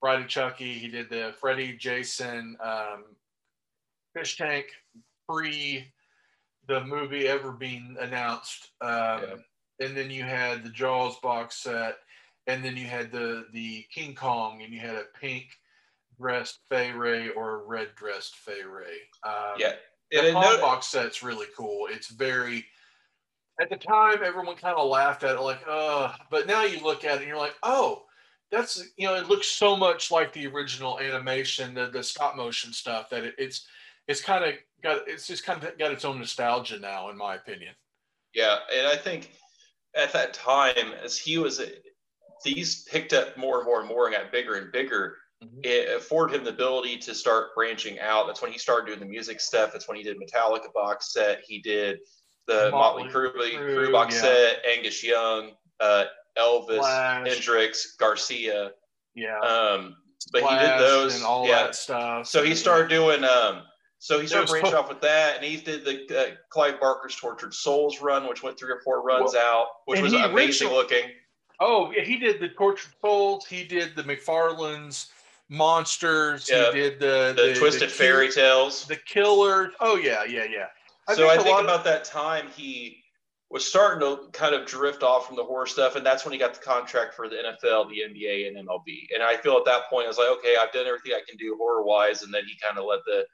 [0.00, 0.74] Bride of Chucky.
[0.74, 3.04] He did the Freddy, Jason, um,
[4.14, 4.66] Fish Tank
[5.28, 5.92] pre
[6.68, 8.70] the movie ever being announced.
[8.80, 9.34] Um, yeah.
[9.80, 11.96] And then you had the Jaws box set,
[12.46, 15.46] and then you had the the King Kong, and you had a pink
[16.18, 18.96] dressed Fay Wray or a red dressed Fay Wray.
[19.22, 19.72] Um, yeah,
[20.10, 21.88] the Kong box set's really cool.
[21.90, 22.64] It's very
[23.60, 27.04] at the time everyone kind of laughed at it like, uh, but now you look
[27.04, 28.02] at it and you're like, oh,
[28.50, 32.72] that's you know, it looks so much like the original animation, the the stop motion
[32.72, 33.66] stuff that it, it's
[34.08, 37.34] it's kind of got it's just kind of got its own nostalgia now, in my
[37.34, 37.74] opinion.
[38.34, 39.32] Yeah, and I think
[39.94, 41.60] at that time, as he was,
[42.44, 45.16] these picked up more and more and more and got bigger and bigger.
[45.42, 45.58] Mm-hmm.
[45.64, 48.26] It afforded him the ability to start branching out.
[48.26, 49.70] That's when he started doing the music stuff.
[49.72, 51.42] That's when he did Metallica box set.
[51.46, 51.98] He did
[52.46, 54.20] the Motley, Motley Crue, Crue, box yeah.
[54.22, 56.04] set, Angus Young, uh,
[56.38, 57.28] Elvis, Flash.
[57.28, 58.70] Hendrix, Garcia.
[59.14, 59.38] Yeah.
[59.40, 59.96] Um,
[60.32, 61.64] but he did those and all yeah.
[61.64, 62.26] that stuff.
[62.26, 63.62] So he started doing um,
[63.98, 67.54] so he started branching off with that, and he did the uh, Clive Barker's Tortured
[67.54, 71.04] Souls run, which went three or four runs well, out, which was amazing looking.
[71.60, 73.46] Oh, yeah, he did the Tortured Souls.
[73.46, 75.10] He did the McFarlane's
[75.48, 76.48] Monsters.
[76.50, 78.84] Yeah, he did the the, the Twisted the Fairy Tales.
[78.84, 79.72] The Killers.
[79.80, 80.66] Oh yeah, yeah, yeah.
[81.08, 81.84] I so think I think about of...
[81.84, 83.02] that time he
[83.48, 86.38] was starting to kind of drift off from the horror stuff, and that's when he
[86.38, 89.06] got the contract for the NFL, the NBA, and MLB.
[89.14, 91.38] And I feel at that point I was like, okay, I've done everything I can
[91.38, 93.24] do horror wise, and then he kind of let the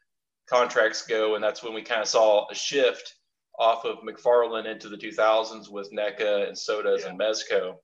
[0.49, 3.15] contracts go, and that's when we kind of saw a shift
[3.59, 7.09] off of McFarlane into the 2000s with NECA and SOTAs yeah.
[7.09, 7.77] and Mezco.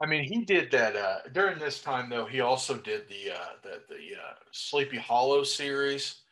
[0.00, 2.24] I mean, he did that uh, during this time, though.
[2.24, 6.22] He also did the uh, the, the uh, Sleepy Hollow series,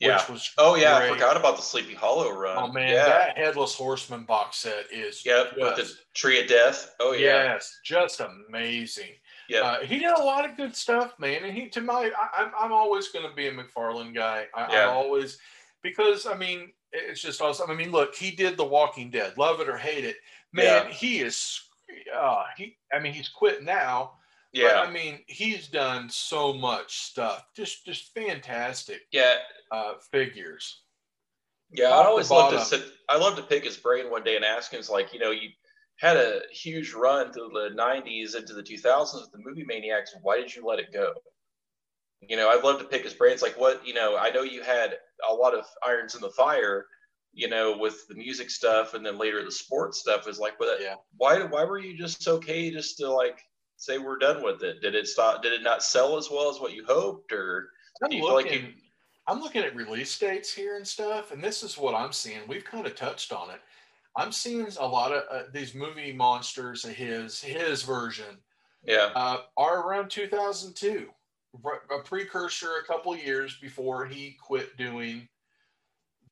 [0.00, 0.16] yeah.
[0.16, 1.10] which was oh yeah, great.
[1.10, 2.56] I forgot about the Sleepy Hollow run.
[2.58, 3.04] Oh man, yeah.
[3.04, 6.94] that Headless Horseman box set is yep just, with the Tree of Death.
[6.98, 9.12] Oh yeah, yes, just amazing.
[9.50, 11.42] Yeah, uh, he did a lot of good stuff, man.
[11.44, 14.46] And he, to my, I, am I'm always going to be a McFarlane guy.
[14.54, 14.82] I, yeah.
[14.82, 15.38] I always,
[15.82, 17.68] because I mean, it's just awesome.
[17.68, 20.16] I mean, look, he did The Walking Dead, love it or hate it,
[20.52, 20.86] man.
[20.86, 20.92] Yeah.
[20.92, 21.60] He is,
[22.16, 22.76] uh, he.
[22.92, 24.12] I mean, he's quit now.
[24.52, 24.68] Yeah.
[24.68, 27.44] But, I mean, he's done so much stuff.
[27.56, 29.00] Just, just fantastic.
[29.10, 29.34] Yeah.
[29.72, 30.82] Uh, figures.
[31.72, 32.82] Yeah, I always love to sit.
[33.08, 35.50] I love to pick his brain one day and ask him, like, you know, you
[36.00, 40.36] had a huge run through the 90s into the 2000s with the movie maniacs why
[40.36, 41.12] did you let it go
[42.20, 44.62] you know i'd love to pick his brains like what you know i know you
[44.62, 44.96] had
[45.30, 46.86] a lot of irons in the fire
[47.32, 50.78] you know with the music stuff and then later the sports stuff is like but
[50.80, 50.94] yeah.
[51.16, 53.40] why why were you just okay just to like
[53.76, 56.60] say we're done with it did it stop did it not sell as well as
[56.60, 57.70] what you hoped or
[58.02, 58.72] I'm looking, like you
[59.26, 62.40] I'm looking at release dates here and stuff, and this is what I'm seeing.
[62.48, 63.60] We've kind of touched on it.
[64.16, 66.84] I'm seeing a lot of uh, these movie monsters.
[66.84, 68.38] of His his version,
[68.84, 71.08] yeah, uh, are around 2002,
[71.64, 75.28] a precursor a couple years before he quit doing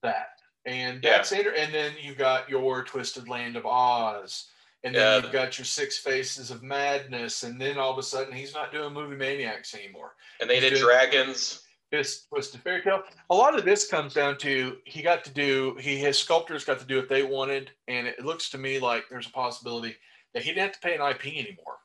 [0.03, 0.31] that.
[0.67, 1.51] And that's yeah.
[1.57, 4.51] and then you've got your Twisted Land of Oz,
[4.83, 5.23] and then yeah.
[5.23, 8.73] you've got your Six Faces of Madness, and then all of a sudden he's not
[8.73, 10.14] doing Movie Maniacs anymore.
[10.41, 13.03] And they he's did doing, Dragons this twisted fairy tale.
[13.31, 16.79] A lot of this comes down to he got to do he his sculptors got
[16.81, 19.96] to do what they wanted, and it looks to me like there's a possibility
[20.35, 21.79] that he didn't have to pay an IP anymore.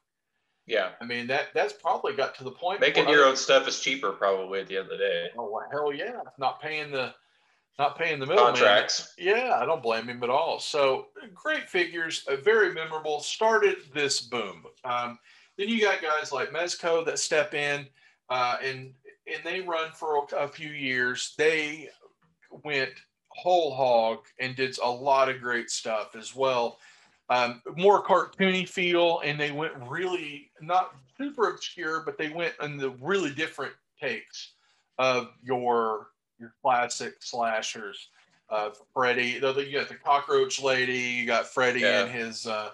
[0.66, 2.80] Yeah, I mean that that's probably got to the point.
[2.80, 5.28] Making your own stuff is cheaper, probably at the end of the day.
[5.38, 6.22] Oh well, hell yeah!
[6.38, 7.14] Not paying the
[7.80, 9.14] not paying the middle contracts.
[9.18, 10.60] Yeah, I don't blame him at all.
[10.60, 13.20] So great figures, uh, very memorable.
[13.20, 14.64] Started this boom.
[14.84, 15.18] Um,
[15.58, 17.88] then you got guys like Mezco that step in
[18.30, 18.94] uh, and
[19.28, 21.34] and they run for a, a few years.
[21.38, 21.90] They
[22.64, 22.92] went
[23.30, 26.80] whole hog and did a lot of great stuff as well.
[27.30, 32.78] Um, more cartoony feel, and they went really not super obscure, but they went in
[32.78, 34.54] the really different takes
[35.00, 36.08] of your
[36.40, 38.10] your classic slashers.
[38.50, 42.04] Uh, Freddy, though you got the cockroach lady, you got Freddy yeah.
[42.04, 42.72] and his uh,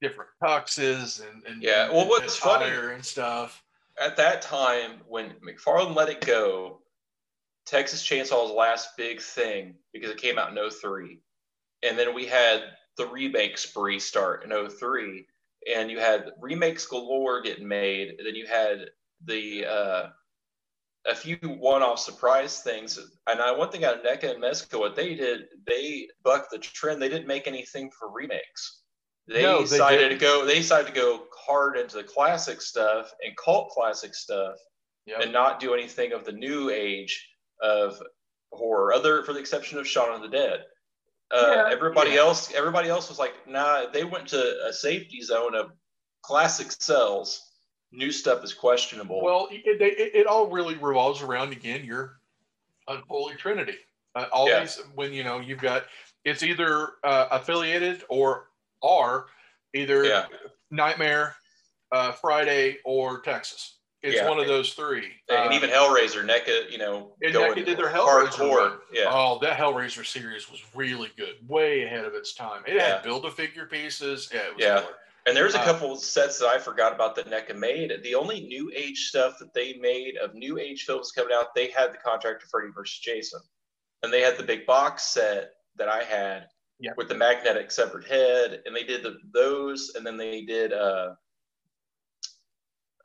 [0.00, 1.90] different tuxes and, and yeah.
[1.92, 3.62] Well, what's funny and stuff
[4.00, 6.80] at that time when McFarlane let it go,
[7.66, 11.20] Texas Chainsaw's last big thing because it came out in 03.
[11.82, 12.62] And then we had
[12.96, 15.26] the remake spree start in 03.
[15.74, 18.14] And you had remakes galore getting made.
[18.18, 18.90] And then you had
[19.24, 20.08] the uh,
[21.06, 22.98] a few one-off surprise things.
[23.26, 26.58] And I one thing out of NECA and Mezco, what they did, they bucked the
[26.58, 27.00] trend.
[27.00, 28.79] They didn't make anything for remakes.
[29.30, 30.44] They no, decided they to go.
[30.44, 34.56] They decided to go hard into the classic stuff and cult classic stuff,
[35.06, 35.20] yep.
[35.22, 37.28] and not do anything of the new age
[37.62, 38.02] of
[38.52, 40.64] horror, other for the exception of Shaun of the Dead.
[41.30, 42.18] Uh, yeah, everybody yeah.
[42.18, 43.86] else, everybody else was like, nah.
[43.92, 45.70] They went to a safety zone of
[46.22, 47.52] classic cells.
[47.92, 49.22] New stuff is questionable.
[49.22, 52.18] Well, it, it, it all really revolves around again your
[52.88, 53.76] unholy trinity.
[54.16, 54.60] Uh, all yeah.
[54.60, 55.84] these when you know you've got
[56.24, 58.49] it's either uh, affiliated or
[58.82, 59.26] are
[59.74, 60.26] either yeah.
[60.70, 61.36] Nightmare,
[61.92, 63.76] uh, Friday, or Texas.
[64.02, 64.28] It's yeah.
[64.28, 65.08] one of those three.
[65.28, 68.78] And uh, even Hellraiser, NECA, you know, and NECA did their Hellraiser.
[68.92, 69.04] Yeah.
[69.08, 72.62] Oh, that Hellraiser series was really good, way ahead of its time.
[72.66, 72.94] It yeah.
[72.94, 74.30] had build a figure pieces.
[74.32, 74.40] Yeah.
[74.56, 74.84] yeah.
[75.26, 77.92] And there's a uh, couple sets that I forgot about that NECA made.
[78.02, 81.70] The only new age stuff that they made of new age films coming out, they
[81.70, 83.40] had the contract of Freddy versus Jason.
[84.02, 86.46] And they had the big box set that I had
[86.80, 86.92] yeah.
[86.96, 91.14] with the magnetic severed head, and they did the, those, and then they did uh,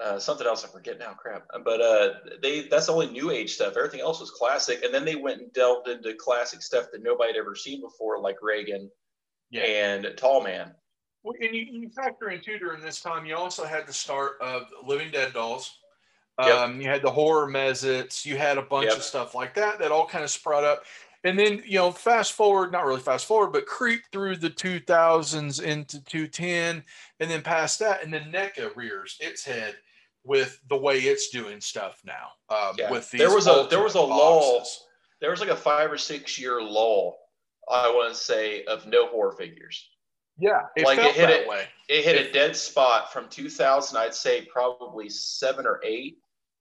[0.03, 1.13] uh, something else I forget now.
[1.13, 3.75] Crap, but uh, they that's only new age stuff.
[3.77, 7.33] Everything else was classic, and then they went and delved into classic stuff that nobody
[7.33, 8.89] had ever seen before, like Regan
[9.51, 9.61] yeah.
[9.61, 10.73] and Tall Man.
[11.23, 14.33] Well, and you, you, factor in too during this time, you also had the start
[14.41, 15.79] of Living Dead dolls.
[16.37, 16.83] Um, yep.
[16.83, 18.25] You had the horror Mez-Itz.
[18.25, 18.97] You had a bunch yep.
[18.97, 20.83] of stuff like that that all kind of spread up
[21.25, 25.61] and then you know fast forward not really fast forward but creep through the 2000s
[25.61, 26.83] into 210
[27.19, 29.75] and then past that and then NECA rears its head
[30.23, 32.89] with the way it's doing stuff now um, yeah.
[32.89, 34.65] with there was a there was a lull
[35.19, 37.17] there was like a five or six year lull
[37.69, 39.89] i want to say of no horror figures
[40.39, 41.65] yeah it like it hit it, way.
[41.89, 46.17] it hit it, a dead spot from 2000 i'd say probably seven or eight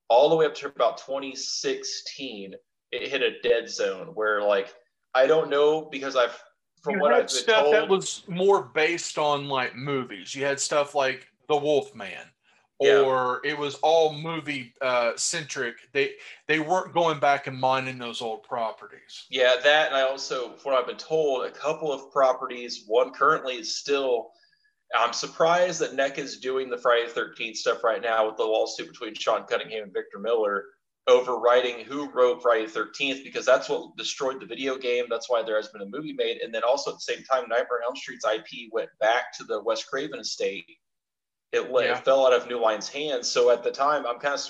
[0.09, 2.55] all the way up to about 2016
[2.95, 4.75] it hit a dead zone where like
[5.15, 6.39] I don't know because I've
[6.83, 10.35] from you what I've stuff told, that was more based on like movies.
[10.35, 12.27] You had stuff like The Wolf Man,
[12.79, 13.53] or yeah.
[13.53, 15.77] it was all movie uh, centric.
[15.93, 16.13] They
[16.47, 19.25] they weren't going back and mining those old properties.
[19.31, 22.85] Yeah, that and I also, from what I've been told, a couple of properties.
[22.87, 24.31] One currently is still.
[24.95, 28.45] I'm surprised that NECA is doing the Friday the 13th stuff right now with the
[28.45, 30.67] lawsuit between Sean Cunningham and Victor Miller
[31.09, 35.05] overwriting who wrote Friday the 13th because that's what destroyed the video game.
[35.11, 36.39] That's why there has been a movie made.
[36.39, 39.45] And then also at the same time, Nightmare on Elm Street's IP went back to
[39.45, 40.65] the Wes Craven estate.
[41.53, 41.99] It, yeah.
[41.99, 43.31] it fell out of New Line's hands.
[43.31, 44.49] So at the time, I'm kind of,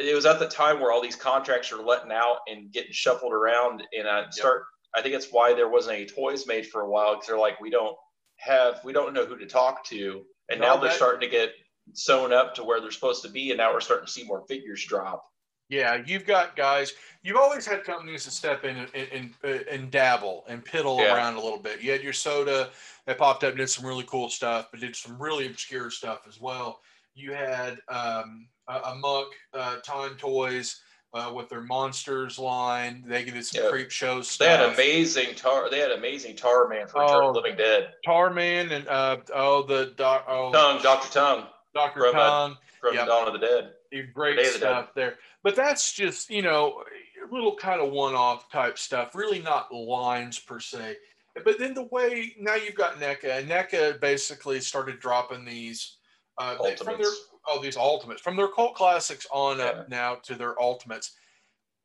[0.00, 3.32] it was at the time where all these contracts are letting out and getting shuffled
[3.32, 3.84] around.
[3.96, 7.14] And I start, I think it's why there wasn't any toys made for a while
[7.14, 7.96] because they're like, we don't
[8.38, 10.22] have, we don't know who to talk to.
[10.50, 11.52] And no, now they're starting to get
[11.92, 13.50] sewn up to where they're supposed to be.
[13.50, 15.24] And now we're starting to see more figures drop.
[15.70, 16.92] Yeah, you've got guys.
[17.22, 21.14] You've always had companies that step in and, and, and, and dabble and piddle yeah.
[21.14, 21.80] around a little bit.
[21.80, 22.70] You had your SOTA
[23.06, 26.22] that popped up and did some really cool stuff, but did some really obscure stuff
[26.28, 26.80] as well.
[27.14, 30.80] You had um, a, Amok uh, Time Toys
[31.14, 33.04] uh, with their monsters line.
[33.06, 33.70] They did some yeah.
[33.70, 34.46] Creepshow stuff.
[34.46, 35.70] They had amazing tar.
[35.70, 37.92] They had amazing Tar Man for oh, Living Dead.
[38.04, 40.24] Tar Man and uh, oh the doc.
[40.28, 41.46] Oh, Tongue, Doctor Tongue.
[41.74, 43.06] Doctor Tongue from yep.
[43.06, 43.72] Dawn of the Dead.
[44.14, 45.16] Great stuff there.
[45.42, 46.82] But that's just, you know,
[47.30, 50.96] little kind of one off type stuff, really not lines per se.
[51.44, 55.96] But then the way now you've got NECA, and NECA basically started dropping these
[56.38, 57.12] uh, from their
[57.48, 59.64] oh these ultimates from their cult classics on yeah.
[59.64, 61.12] up now to their ultimates.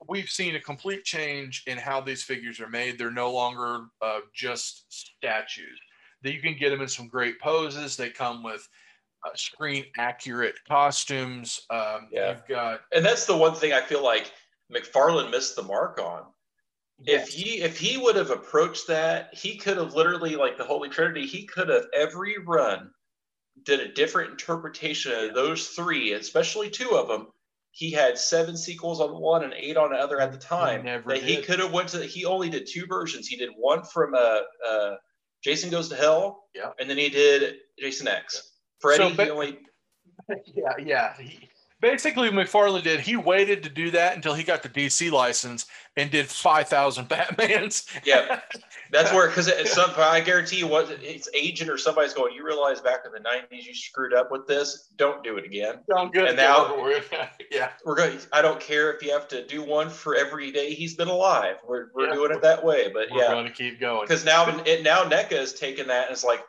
[0.09, 2.97] We've seen a complete change in how these figures are made.
[2.97, 5.79] They're no longer uh, just statues.
[6.21, 7.95] That you can get them in some great poses.
[7.95, 8.67] They come with
[9.23, 11.62] uh, screen accurate costumes.
[11.69, 12.32] Um, yeah.
[12.32, 14.32] You've got, and that's the one thing I feel like
[14.73, 16.23] McFarlane missed the mark on.
[16.99, 17.28] Yes.
[17.28, 20.89] If he if he would have approached that, he could have literally like the Holy
[20.89, 21.25] Trinity.
[21.25, 22.91] He could have every run
[23.63, 27.28] did a different interpretation of those three, especially two of them.
[27.71, 30.84] He had seven sequels on one and eight on the other at the time.
[30.86, 32.06] He that he could have went to.
[32.06, 33.28] He only did two versions.
[33.28, 34.95] He did one from uh, uh,
[35.43, 38.54] Jason Goes to Hell, yeah, and then he did Jason X.
[38.79, 39.59] Freddy, so, only
[40.45, 41.17] yeah, yeah.
[41.17, 41.49] He,
[41.81, 42.99] basically McFarlane did.
[42.99, 47.09] He waited to do that until he got the DC license and did five thousand
[47.09, 47.88] Batmans.
[48.03, 48.39] yeah,
[48.91, 52.33] that's where because some I guarantee you, what it's agent or somebody's going.
[52.33, 54.89] You realize back in the '90s you screwed up with this.
[54.95, 55.79] Don't do it again.
[55.88, 56.27] Don't good.
[56.27, 56.75] And now,
[57.51, 58.17] yeah, we're going.
[58.33, 61.57] I don't care if you have to do one for every day he's been alive.
[61.67, 62.13] We're we're yeah.
[62.13, 62.89] doing it that way.
[62.93, 66.07] But we're yeah, going to keep going because now it now NECA has taken that
[66.07, 66.43] and it's like,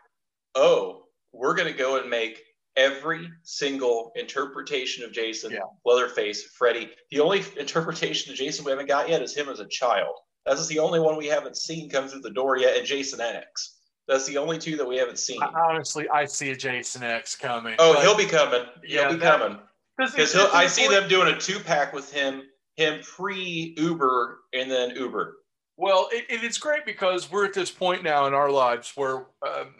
[0.54, 1.05] oh,
[1.36, 2.42] we're going to go and make
[2.76, 5.60] every single interpretation of Jason, yeah.
[5.84, 6.90] Leatherface, Freddy.
[7.10, 10.14] The only interpretation of Jason we haven't got yet is him as a child.
[10.44, 13.78] That's the only one we haven't seen come through the door yet, and Jason X.
[14.06, 15.42] That's the only two that we haven't seen.
[15.42, 17.74] Honestly, I see a Jason X coming.
[17.78, 18.64] Oh, but, he'll be coming.
[18.84, 19.58] He'll yeah, be that, coming.
[19.98, 22.42] Because I see them doing a two pack with him,
[22.76, 25.34] him pre Uber and then Uber.
[25.76, 29.74] Well, it, it's great because we're at this point now in our lives where um,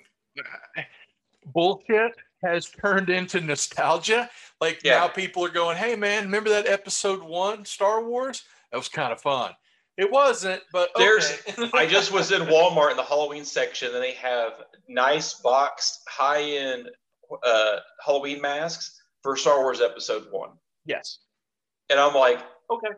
[1.46, 4.30] bullshit has turned into nostalgia.
[4.60, 4.98] Like yeah.
[4.98, 8.42] now people are going, hey man, remember that episode one Star Wars?
[8.72, 9.52] That was kind of fun.
[9.96, 11.04] It wasn't, but okay.
[11.04, 11.42] there's.
[11.72, 16.42] I just was in Walmart in the Halloween section, and they have nice boxed, high
[16.42, 16.90] end
[17.42, 20.50] uh, Halloween masks for Star Wars Episode One.
[20.84, 21.18] Yes.
[21.88, 22.88] And I'm like, okay.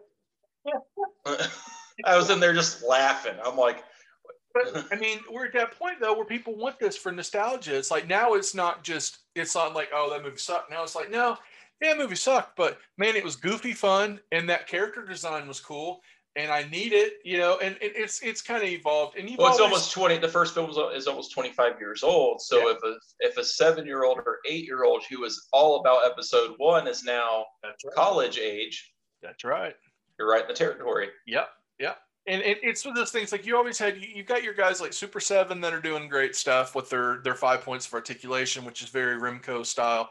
[2.05, 3.35] I was in there just laughing.
[3.45, 3.85] I'm like,
[4.55, 7.77] but I mean, we're at that point though where people want this for nostalgia.
[7.77, 10.71] It's like now it's not just it's not like oh that movie sucked.
[10.71, 11.37] Now it's like no,
[11.83, 16.01] yeah, movie sucked, but man, it was goofy fun and that character design was cool.
[16.37, 19.17] And I need it, you know, and, and it's it's kind of evolved.
[19.17, 20.19] And well, it's always, almost twenty.
[20.19, 22.41] The first film is almost twenty five years old.
[22.41, 22.75] So yeah.
[22.75, 26.07] if a if a seven year old or eight year old who was all about
[26.07, 27.75] episode one is now right.
[27.95, 29.75] college age, that's right.
[30.19, 31.09] You're right in the territory.
[31.27, 31.49] Yep.
[31.81, 34.43] Yep and it, it's one of those things like you always had you, have got
[34.43, 37.87] your guys like super seven that are doing great stuff with their their five points
[37.87, 40.11] of articulation which is very Remco style.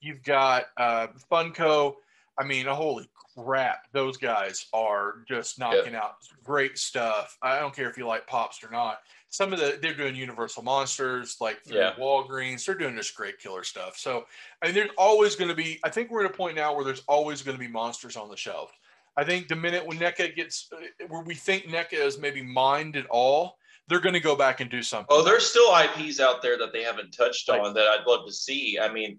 [0.00, 1.96] You've got uh funko.
[2.38, 5.98] I mean holy crap those guys are just knocking yeah.
[5.98, 7.36] out great stuff.
[7.42, 9.00] I don't care if you like pops or not.
[9.28, 11.94] Some of the they're doing universal monsters like yeah.
[11.98, 12.64] walgreens.
[12.64, 13.98] They're doing just great killer stuff.
[13.98, 14.26] So
[14.62, 16.84] i mean there's always going to be i think we're at a point now where
[16.84, 18.72] there's always going to be monsters on the shelf
[19.16, 22.96] I think the minute when NECA gets uh, where we think NECA is maybe mined
[22.96, 23.56] at all,
[23.88, 25.06] they're going to go back and do something.
[25.10, 28.32] Oh, there's still IPs out there that they haven't touched on that I'd love to
[28.32, 28.78] see.
[28.80, 29.18] I mean,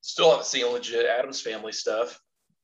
[0.00, 2.20] still haven't seen legit Addams Family stuff.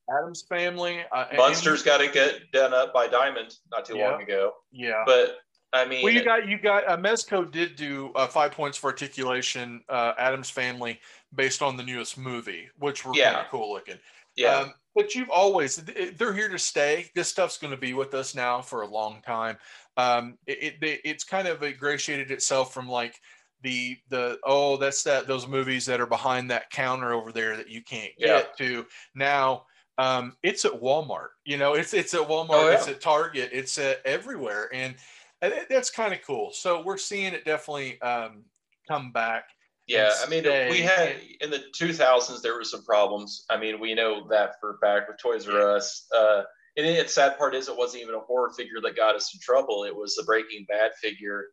[0.09, 1.01] Addams Family.
[1.11, 4.53] Uh, Munsters got to get done up by Diamond not too yeah, long ago.
[4.71, 5.03] Yeah.
[5.05, 5.37] But
[5.71, 8.87] I mean, well, you got you got uh, Mezco did do uh, five points for
[8.87, 9.81] articulation.
[9.87, 10.99] Uh, Addams Family
[11.35, 13.33] based on the newest movie, which were yeah.
[13.33, 13.97] kind of cool looking.
[14.35, 14.55] Yeah.
[14.55, 15.77] Um, but you've always
[16.17, 17.09] they're here to stay.
[17.15, 19.57] This stuff's going to be with us now for a long time.
[19.95, 23.15] Um, it, it it's kind of ingratiated itself from like
[23.61, 27.69] the the oh that's that those movies that are behind that counter over there that
[27.69, 28.65] you can't get yeah.
[28.65, 28.85] to
[29.15, 29.63] now.
[29.97, 31.29] Um, it's at Walmart.
[31.45, 32.47] You know, it's it's at Walmart.
[32.49, 32.75] Oh, yeah.
[32.75, 33.51] It's at Target.
[33.53, 34.95] It's at everywhere, and
[35.41, 36.49] that's kind of cool.
[36.51, 38.43] So we're seeing it definitely um,
[38.85, 39.45] come back.
[39.89, 43.45] Yeah, I mean, we had in the 2000s there were some problems.
[43.49, 46.05] I mean, we know that for a fact with Toys R Us.
[46.15, 46.43] Uh,
[46.77, 49.39] and the sad part is it wasn't even a horror figure that got us in
[49.39, 49.83] trouble.
[49.83, 51.47] It was a Breaking Bad figure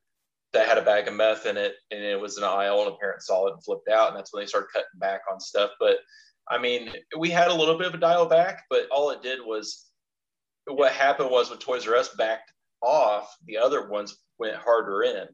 [0.53, 2.97] that had a bag of meth in it, and it was an aisle, and a
[2.97, 5.71] parent saw it and flipped out, and that's when they started cutting back on stuff.
[5.81, 5.97] But
[6.49, 9.41] I mean, we had a little bit of a dial back, but all it did
[9.45, 9.87] was
[10.67, 15.27] what happened was when Toys R Us backed off, the other ones went harder in.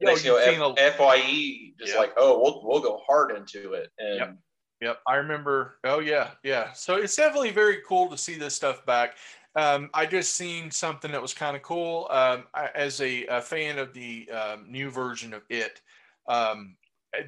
[0.00, 0.98] Yo, next, you know, F- a...
[0.98, 3.90] Fye just like, oh, we'll we'll go hard into it.
[3.98, 4.36] And yep.
[4.82, 5.78] Yep, I remember.
[5.84, 6.72] Oh yeah, yeah.
[6.72, 9.16] So it's definitely very cool to see this stuff back.
[9.54, 12.08] Um, I just seen something that was kind of cool.
[12.10, 15.80] Um, I, as a, a, fan of the um, new version of it,
[16.28, 16.76] um,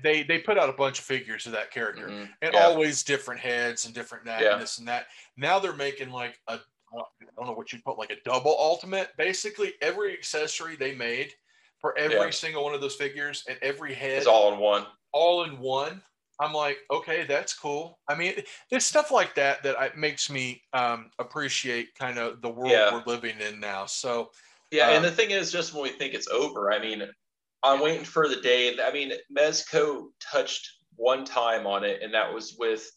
[0.02, 2.24] they they put out a bunch of figures of that character, mm-hmm.
[2.42, 2.64] and yeah.
[2.64, 4.52] always different heads and different that yeah.
[4.52, 5.06] and this and that.
[5.38, 6.58] Now they're making like a
[6.94, 7.02] I
[7.36, 9.08] don't know what you'd put like a double ultimate.
[9.16, 11.32] Basically, every accessory they made
[11.80, 12.30] for every yeah.
[12.30, 14.18] single one of those figures and every head.
[14.18, 14.86] It's all in one.
[15.12, 16.02] All in one.
[16.40, 17.98] I'm like, okay, that's cool.
[18.08, 18.34] I mean,
[18.70, 22.92] there's stuff like that that I, makes me um, appreciate kind of the world yeah.
[22.92, 23.86] we're living in now.
[23.86, 24.30] So,
[24.70, 27.02] yeah, um, and the thing is, just when we think it's over, I mean,
[27.64, 28.76] I'm waiting for the day.
[28.80, 32.88] I mean, Mezco touched one time on it, and that was with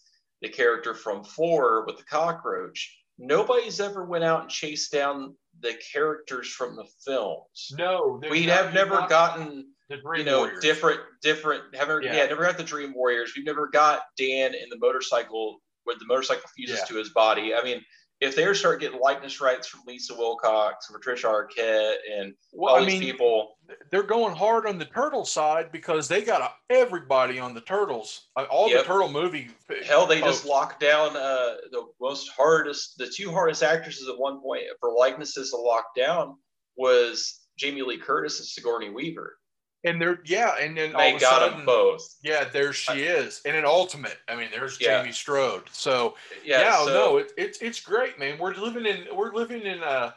[0.42, 2.96] the character from Four with the cockroach.
[3.18, 7.74] Nobody's ever went out and chased down the characters from the films.
[7.78, 9.68] No, we have never gotten
[10.16, 10.62] you know Warriors.
[10.62, 12.16] different different haven't yeah.
[12.16, 12.26] yeah.
[12.26, 13.34] never got the Dream Warriors.
[13.36, 16.86] We've never got Dan in the motorcycle where the motorcycle fuses yeah.
[16.86, 17.54] to his body.
[17.56, 17.82] I mean,
[18.22, 22.82] if they start getting likeness rights from Lisa Wilcox, from Patricia Arquette, and well, all
[22.82, 23.58] I these mean, people,
[23.90, 28.28] they're going hard on the turtle side because they got everybody on the turtles.
[28.36, 28.82] Uh, all yep.
[28.82, 29.50] the turtle movie.
[29.84, 30.34] Hell, they folks.
[30.34, 34.94] just locked down uh, the most hardest, the two hardest actresses at one point for
[34.94, 36.38] likenesses to lock down
[36.78, 39.36] was Jamie Lee Curtis and Sigourney Weaver.
[39.84, 42.18] And they're yeah, and then they got sudden, them both.
[42.24, 43.42] Yeah, there she is.
[43.46, 44.18] And an ultimate.
[44.28, 45.02] I mean, there's yeah.
[45.02, 45.64] Jamie Strode.
[45.72, 46.16] So
[46.46, 48.38] yeah, yeah so, no, it, it's it's great, man.
[48.38, 50.14] We're living in we're living in a,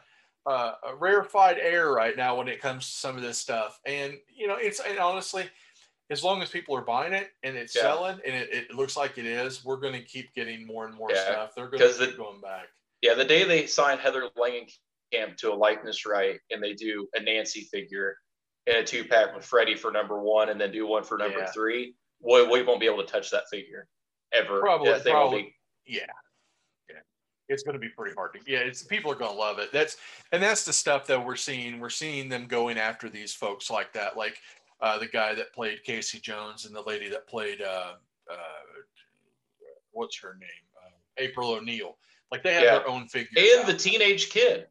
[0.46, 3.80] a, a rarefied air right now when it comes to some of this stuff.
[3.86, 5.44] And you know, it's and honestly,
[6.10, 7.82] as long as people are buying it and it's yeah.
[7.82, 10.94] selling and it, it, looks like it is, we're going to keep getting more and
[10.94, 11.54] more stuff.
[11.54, 12.66] They're going to keep the, going back.
[13.00, 17.22] Yeah, the day they sign Heather Langenkamp to a likeness right and they do a
[17.22, 18.16] Nancy figure
[18.66, 21.40] in a two pack with Freddy for number one and then do one for number
[21.40, 21.50] yeah.
[21.52, 23.88] three, we, we won't be able to touch that figure
[24.32, 24.60] ever.
[24.60, 25.42] Probably, yeah, probably.
[25.42, 25.54] Be,
[25.86, 26.06] yeah.
[26.88, 26.96] Yeah.
[27.48, 29.70] It's going to be pretty hard to, yeah, it's people are going to love it.
[29.72, 29.96] That's,
[30.32, 31.78] and that's the stuff that we're seeing.
[31.78, 34.16] We're seeing them going after these folks like that.
[34.16, 34.38] Like
[34.80, 37.92] uh, the guy that played Casey Jones and the lady that played, uh,
[38.30, 38.34] uh,
[39.92, 40.48] what's her name?
[40.76, 41.98] Uh, April O'Neil.
[42.32, 42.78] Like they have yeah.
[42.78, 43.66] their own figure And out.
[43.66, 44.66] the teenage kid.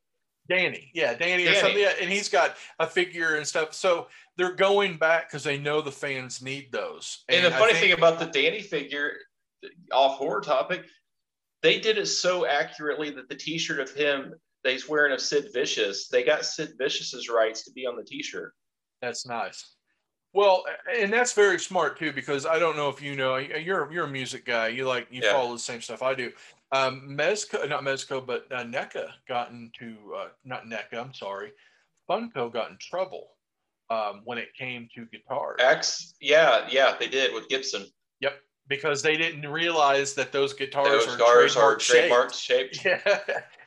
[0.50, 1.56] Danny, yeah, Danny, Danny.
[1.56, 3.74] or something, yeah, and he's got a figure and stuff.
[3.74, 7.24] So they're going back because they know the fans need those.
[7.30, 9.14] And, and the funny think, thing about the Danny figure,
[9.91, 10.84] off horror topic,
[11.62, 14.34] they did it so accurately that the T-shirt of him
[14.64, 18.04] that he's wearing of Sid Vicious, they got Sid Vicious's rights to be on the
[18.04, 18.54] T-shirt.
[19.02, 19.76] That's nice.
[20.34, 20.64] Well,
[20.98, 24.10] and that's very smart too, because I don't know if you know, you're you're a
[24.10, 24.70] music guy.
[24.70, 25.32] You like you yeah.
[25.32, 26.32] follow the same stuff I do.
[26.74, 31.52] Um, Mezco, not Mezco, but uh, NECA got into, uh, not NECA, I'm sorry,
[32.10, 33.28] Funko got in trouble
[33.92, 35.58] um, when it came to guitars.
[35.60, 37.86] X, yeah, yeah, they did with Gibson.
[38.22, 42.76] Yep, because they didn't realize that those guitars those are, trademark are trademarked shaped.
[42.78, 43.04] shaped.
[43.06, 43.20] Yeah,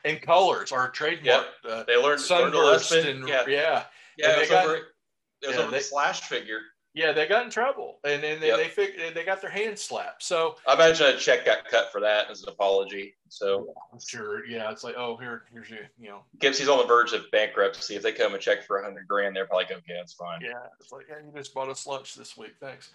[0.03, 1.23] and colors are trademarked.
[1.23, 1.45] Yep.
[1.67, 3.83] Uh, they learned sunburst learned and yeah, yeah,
[4.17, 4.35] yeah.
[4.35, 6.59] it was got, over, it was yeah, over they, the slash figure.
[6.97, 8.57] Yeah, they got in trouble, and then they, yep.
[8.57, 10.23] they figured they got their hands slapped.
[10.23, 13.13] So I imagine a check got cut for that as an apology.
[13.29, 16.85] So I'm sure, yeah, it's like, oh, here, here's you, you know, Gibbsy's on the
[16.85, 17.95] verge of bankruptcy.
[17.95, 20.41] If they come and check for a hundred grand, they're probably going, okay, that's fine.
[20.41, 22.89] Yeah, it's like, yeah, you just bought us lunch this week, thanks.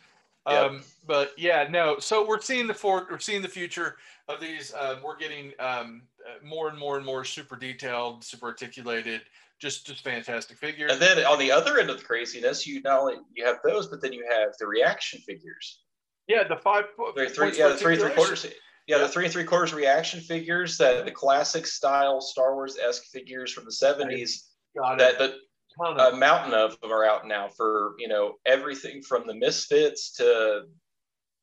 [0.48, 0.70] Yep.
[0.70, 2.00] Um, but yeah, no.
[2.00, 3.98] So we're seeing the for we're seeing the future
[4.28, 4.74] of these.
[4.74, 9.22] Uh, we're getting um, Uh, more and more and more super detailed, super articulated
[9.62, 10.90] just just fantastic figures.
[10.92, 13.86] And then on the other end of the craziness, you not only you have those,
[13.86, 15.80] but then you have the reaction figures.
[16.26, 16.84] Yeah, the five.
[17.14, 18.44] The three, yeah, the three and three quarters.
[18.44, 18.50] Yeah,
[18.88, 23.04] yeah, the three and three quarters reaction figures that the classic style Star Wars esque
[23.04, 24.48] figures from the seventies.
[24.74, 25.36] That the
[25.80, 30.62] a mountain of them are out now for you know everything from the Misfits to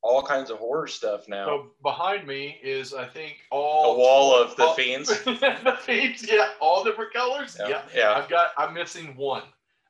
[0.02, 1.46] all kinds of horror stuff now.
[1.46, 5.08] So behind me is, I think, all a wall of the all, fiends.
[5.24, 7.56] the fiends, yeah, all different colors.
[7.58, 7.68] Yeah.
[7.68, 8.12] yeah, yeah.
[8.12, 8.52] I've got.
[8.56, 9.42] I'm missing one.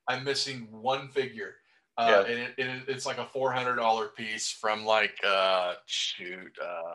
[0.08, 1.54] I'm missing one figure.
[1.96, 2.32] Uh, yeah.
[2.32, 6.94] and it, it, it's like a four hundred dollar piece from like uh, shoot, uh,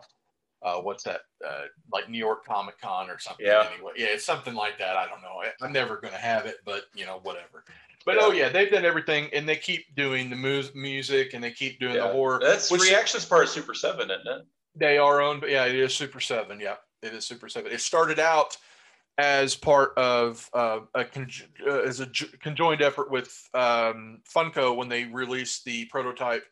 [0.63, 1.21] uh, what's that?
[1.45, 3.45] Uh, like New York Comic Con or something.
[3.45, 3.67] Yeah.
[3.73, 4.97] Anyway, yeah, it's something like that.
[4.97, 5.41] I don't know.
[5.61, 7.63] I'm never gonna have it, but you know, whatever.
[8.05, 8.21] But yeah.
[8.23, 11.79] oh yeah, they've done everything, and they keep doing the mu- music, and they keep
[11.79, 12.07] doing yeah.
[12.07, 12.39] the horror.
[12.41, 14.45] That's which, reactions part of Super Seven, isn't it?
[14.75, 16.59] They are owned, but yeah, it is Super Seven.
[16.59, 17.71] Yeah, it is Super Seven.
[17.71, 18.57] It started out
[19.17, 21.29] as part of uh, a con-
[21.65, 22.07] uh, as a
[22.41, 26.43] conjoined effort with um, Funko when they released the prototype,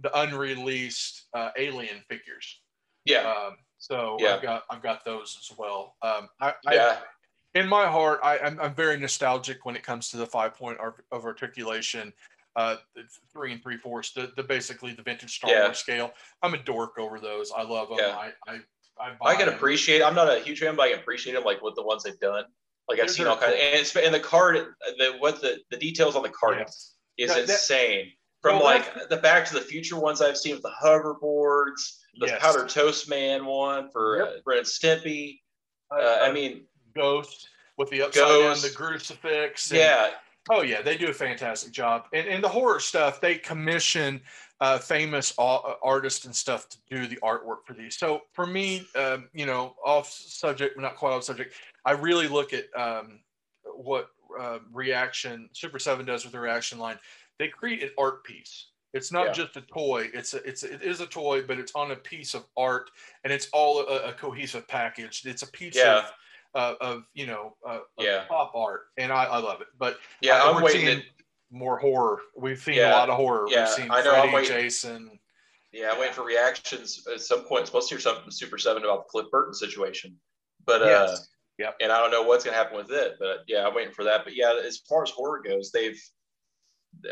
[0.00, 2.61] the unreleased uh, Alien figures.
[3.04, 3.30] Yeah.
[3.30, 4.34] Um, so yeah.
[4.34, 5.96] I've got I've got those as well.
[6.02, 6.98] Um, I, yeah.
[7.54, 10.26] I, in my heart, I, am I'm, I'm very nostalgic when it comes to the
[10.26, 12.12] five point of articulation,
[12.56, 12.76] uh,
[13.32, 15.64] three and three fourths, the, the basically the vintage Star yeah.
[15.64, 16.12] Wars scale.
[16.42, 17.52] I'm a dork over those.
[17.54, 17.98] I love them.
[18.00, 18.16] Yeah.
[18.16, 18.58] I, I,
[18.98, 20.02] I, I can appreciate.
[20.02, 22.18] I'm not a huge fan, but I can appreciate them like with the ones they've
[22.20, 22.44] done.
[22.88, 23.56] Like I've seen all kinds,
[23.96, 26.94] and, and the card, the what the the details on the card yes.
[27.16, 28.12] is that, insane.
[28.42, 32.26] From well, like the Back to the Future ones I've seen with the hoverboards, the
[32.26, 32.42] yes.
[32.42, 34.28] Powder Toast Man one for yep.
[34.28, 35.38] uh, Ren Stimpy.
[35.90, 36.64] Uh, I mean,
[36.94, 38.62] Ghost with the upside Ghost.
[38.62, 39.70] down, the crucifix.
[39.70, 40.10] And, yeah.
[40.50, 42.06] Oh yeah, they do a fantastic job.
[42.12, 44.20] And, and the horror stuff, they commission
[44.60, 47.96] uh, famous artists and stuff to do the artwork for these.
[47.96, 52.52] So for me, um, you know, off subject, not quite off subject, I really look
[52.52, 53.20] at um,
[53.64, 56.98] what uh, reaction Super Seven does with the reaction line.
[57.42, 58.68] They create an art piece.
[58.94, 59.32] It's not yeah.
[59.32, 60.08] just a toy.
[60.14, 62.88] It's a, it's it is a toy, but it's on a piece of art,
[63.24, 65.22] and it's all a, a cohesive package.
[65.24, 65.98] It's a piece yeah.
[65.98, 66.12] of
[66.54, 68.26] uh, of you know uh, yeah.
[68.28, 69.66] pop art, and I, I love it.
[69.76, 71.00] But yeah, I'm waiting.
[71.00, 71.02] To,
[71.50, 72.20] more horror.
[72.36, 73.48] We've seen yeah, a lot of horror.
[73.50, 74.12] Yeah, We've seen I know.
[74.12, 74.50] Freddy, I'm waiting.
[74.52, 75.18] Jason.
[75.72, 77.66] Yeah, I'm waiting for reactions at some point.
[77.66, 80.16] Supposed to hear something Super Seven about the Cliff Burton situation,
[80.64, 81.16] but uh.
[81.58, 81.70] Yeah.
[81.80, 84.04] And I don't know what's going to happen with it, but yeah, I'm waiting for
[84.04, 84.24] that.
[84.24, 86.00] But yeah, as far as horror goes, they've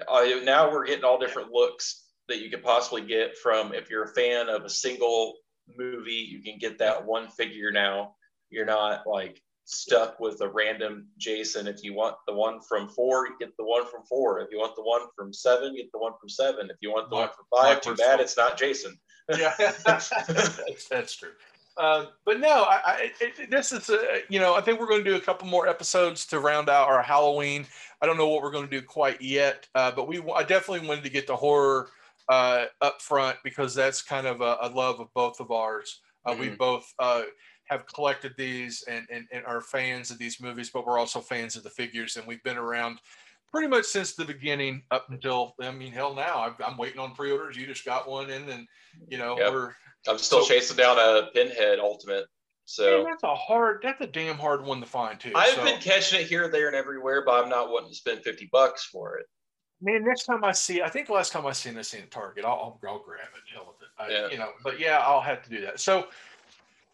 [0.09, 4.05] uh, now we're getting all different looks that you could possibly get from if you're
[4.05, 5.35] a fan of a single
[5.76, 8.14] movie, you can get that one figure now.
[8.51, 11.66] You're not like stuck with a random Jason.
[11.66, 14.41] If you want the one from four, you get the one from four.
[14.41, 16.70] If you want the one from seven, get the one from seven.
[16.70, 18.99] If you want the one from five, too bad it's not Jason.
[19.37, 19.55] yeah,
[19.85, 20.09] that's,
[20.91, 21.31] that's true.
[21.77, 25.05] Uh, but no, I, I it, this is a, you know I think we're going
[25.05, 27.66] to do a couple more episodes to round out our Halloween.
[28.03, 30.87] I don't know what we're going to do quite yet, uh, but we I definitely
[30.87, 31.91] wanted to get the horror
[32.29, 36.01] uh, up front because that's kind of a, a love of both of ours.
[36.25, 36.41] Uh, mm-hmm.
[36.41, 37.23] We both uh,
[37.66, 41.57] have collected these and, and, and are fans of these movies, but we're also fans
[41.57, 43.01] of the figures, and we've been around
[43.53, 47.14] pretty much since the beginning up until I mean, hell, now i am waiting on
[47.14, 47.57] pre-orders.
[47.57, 48.66] You just got one in, and
[49.09, 49.53] you know yep.
[49.53, 49.75] we're.
[50.09, 52.26] I'm still so, chasing down a Pinhead Ultimate.
[52.64, 55.32] So man, that's a hard, that's a damn hard one to find too.
[55.34, 55.64] I've so.
[55.64, 58.84] been catching it here, there, and everywhere, but I'm not wanting to spend fifty bucks
[58.84, 59.26] for it.
[59.82, 62.44] Man, next time I see, I think the last time I seen this in Target,
[62.44, 63.42] I'll, I'll, I'll grab it.
[63.53, 63.88] Hell with it.
[63.98, 64.30] I, yeah.
[64.30, 65.80] You know, but yeah, I'll have to do that.
[65.80, 66.09] So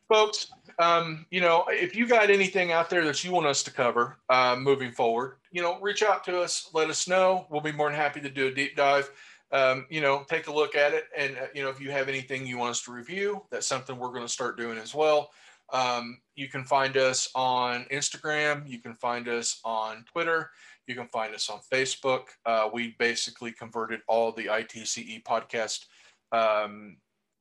[0.09, 3.73] folks, um, you know, if you got anything out there that you want us to
[3.73, 7.47] cover uh, moving forward, you know, reach out to us, let us know.
[7.51, 9.11] We'll be more than happy to do a deep dive.
[9.53, 11.05] Um, you know, take a look at it.
[11.17, 13.97] And, uh, you know, if you have anything you want us to review, that's something
[13.97, 15.31] we're going to start doing as well.
[15.73, 18.69] Um, you can find us on Instagram.
[18.69, 20.51] You can find us on Twitter.
[20.87, 22.23] You can find us on Facebook.
[22.45, 25.87] Uh, we basically converted all the ITCE podcast
[26.33, 26.97] um,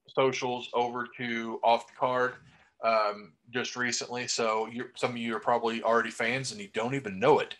[0.08, 2.34] socials over to off the card
[2.84, 4.28] um, just recently.
[4.28, 7.56] So some of you are probably already fans and you don't even know it.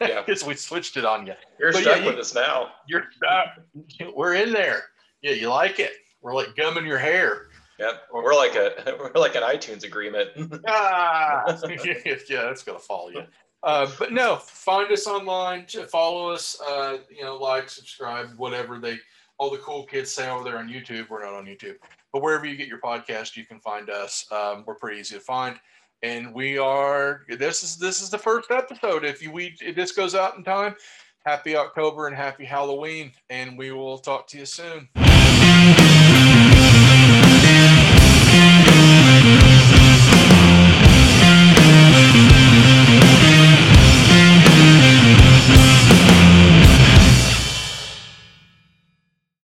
[0.00, 1.34] Yeah, because we switched it on you.
[1.58, 2.70] You're but stuck yeah, with you, us now.
[2.86, 4.14] You're stuck.
[4.14, 4.84] We're in there.
[5.22, 5.92] Yeah, you like it.
[6.20, 7.48] We're like gumming your hair.
[7.78, 8.72] Yep, we're like a
[9.14, 10.30] we're like an iTunes agreement.
[10.68, 11.44] ah,
[11.84, 13.22] yeah, that's gonna follow you.
[13.62, 18.96] Uh, but no, find us online, follow us, uh, you know, like, subscribe, whatever they,
[19.38, 21.08] all the cool kids say over there on YouTube.
[21.08, 21.74] We're not on YouTube.
[22.12, 24.24] But wherever you get your podcast, you can find us.
[24.30, 25.56] Um, we're pretty easy to find,
[26.02, 27.22] and we are.
[27.28, 29.04] This is this is the first episode.
[29.04, 30.74] If you we if this goes out in time,
[31.24, 34.88] happy October and happy Halloween, and we will talk to you soon.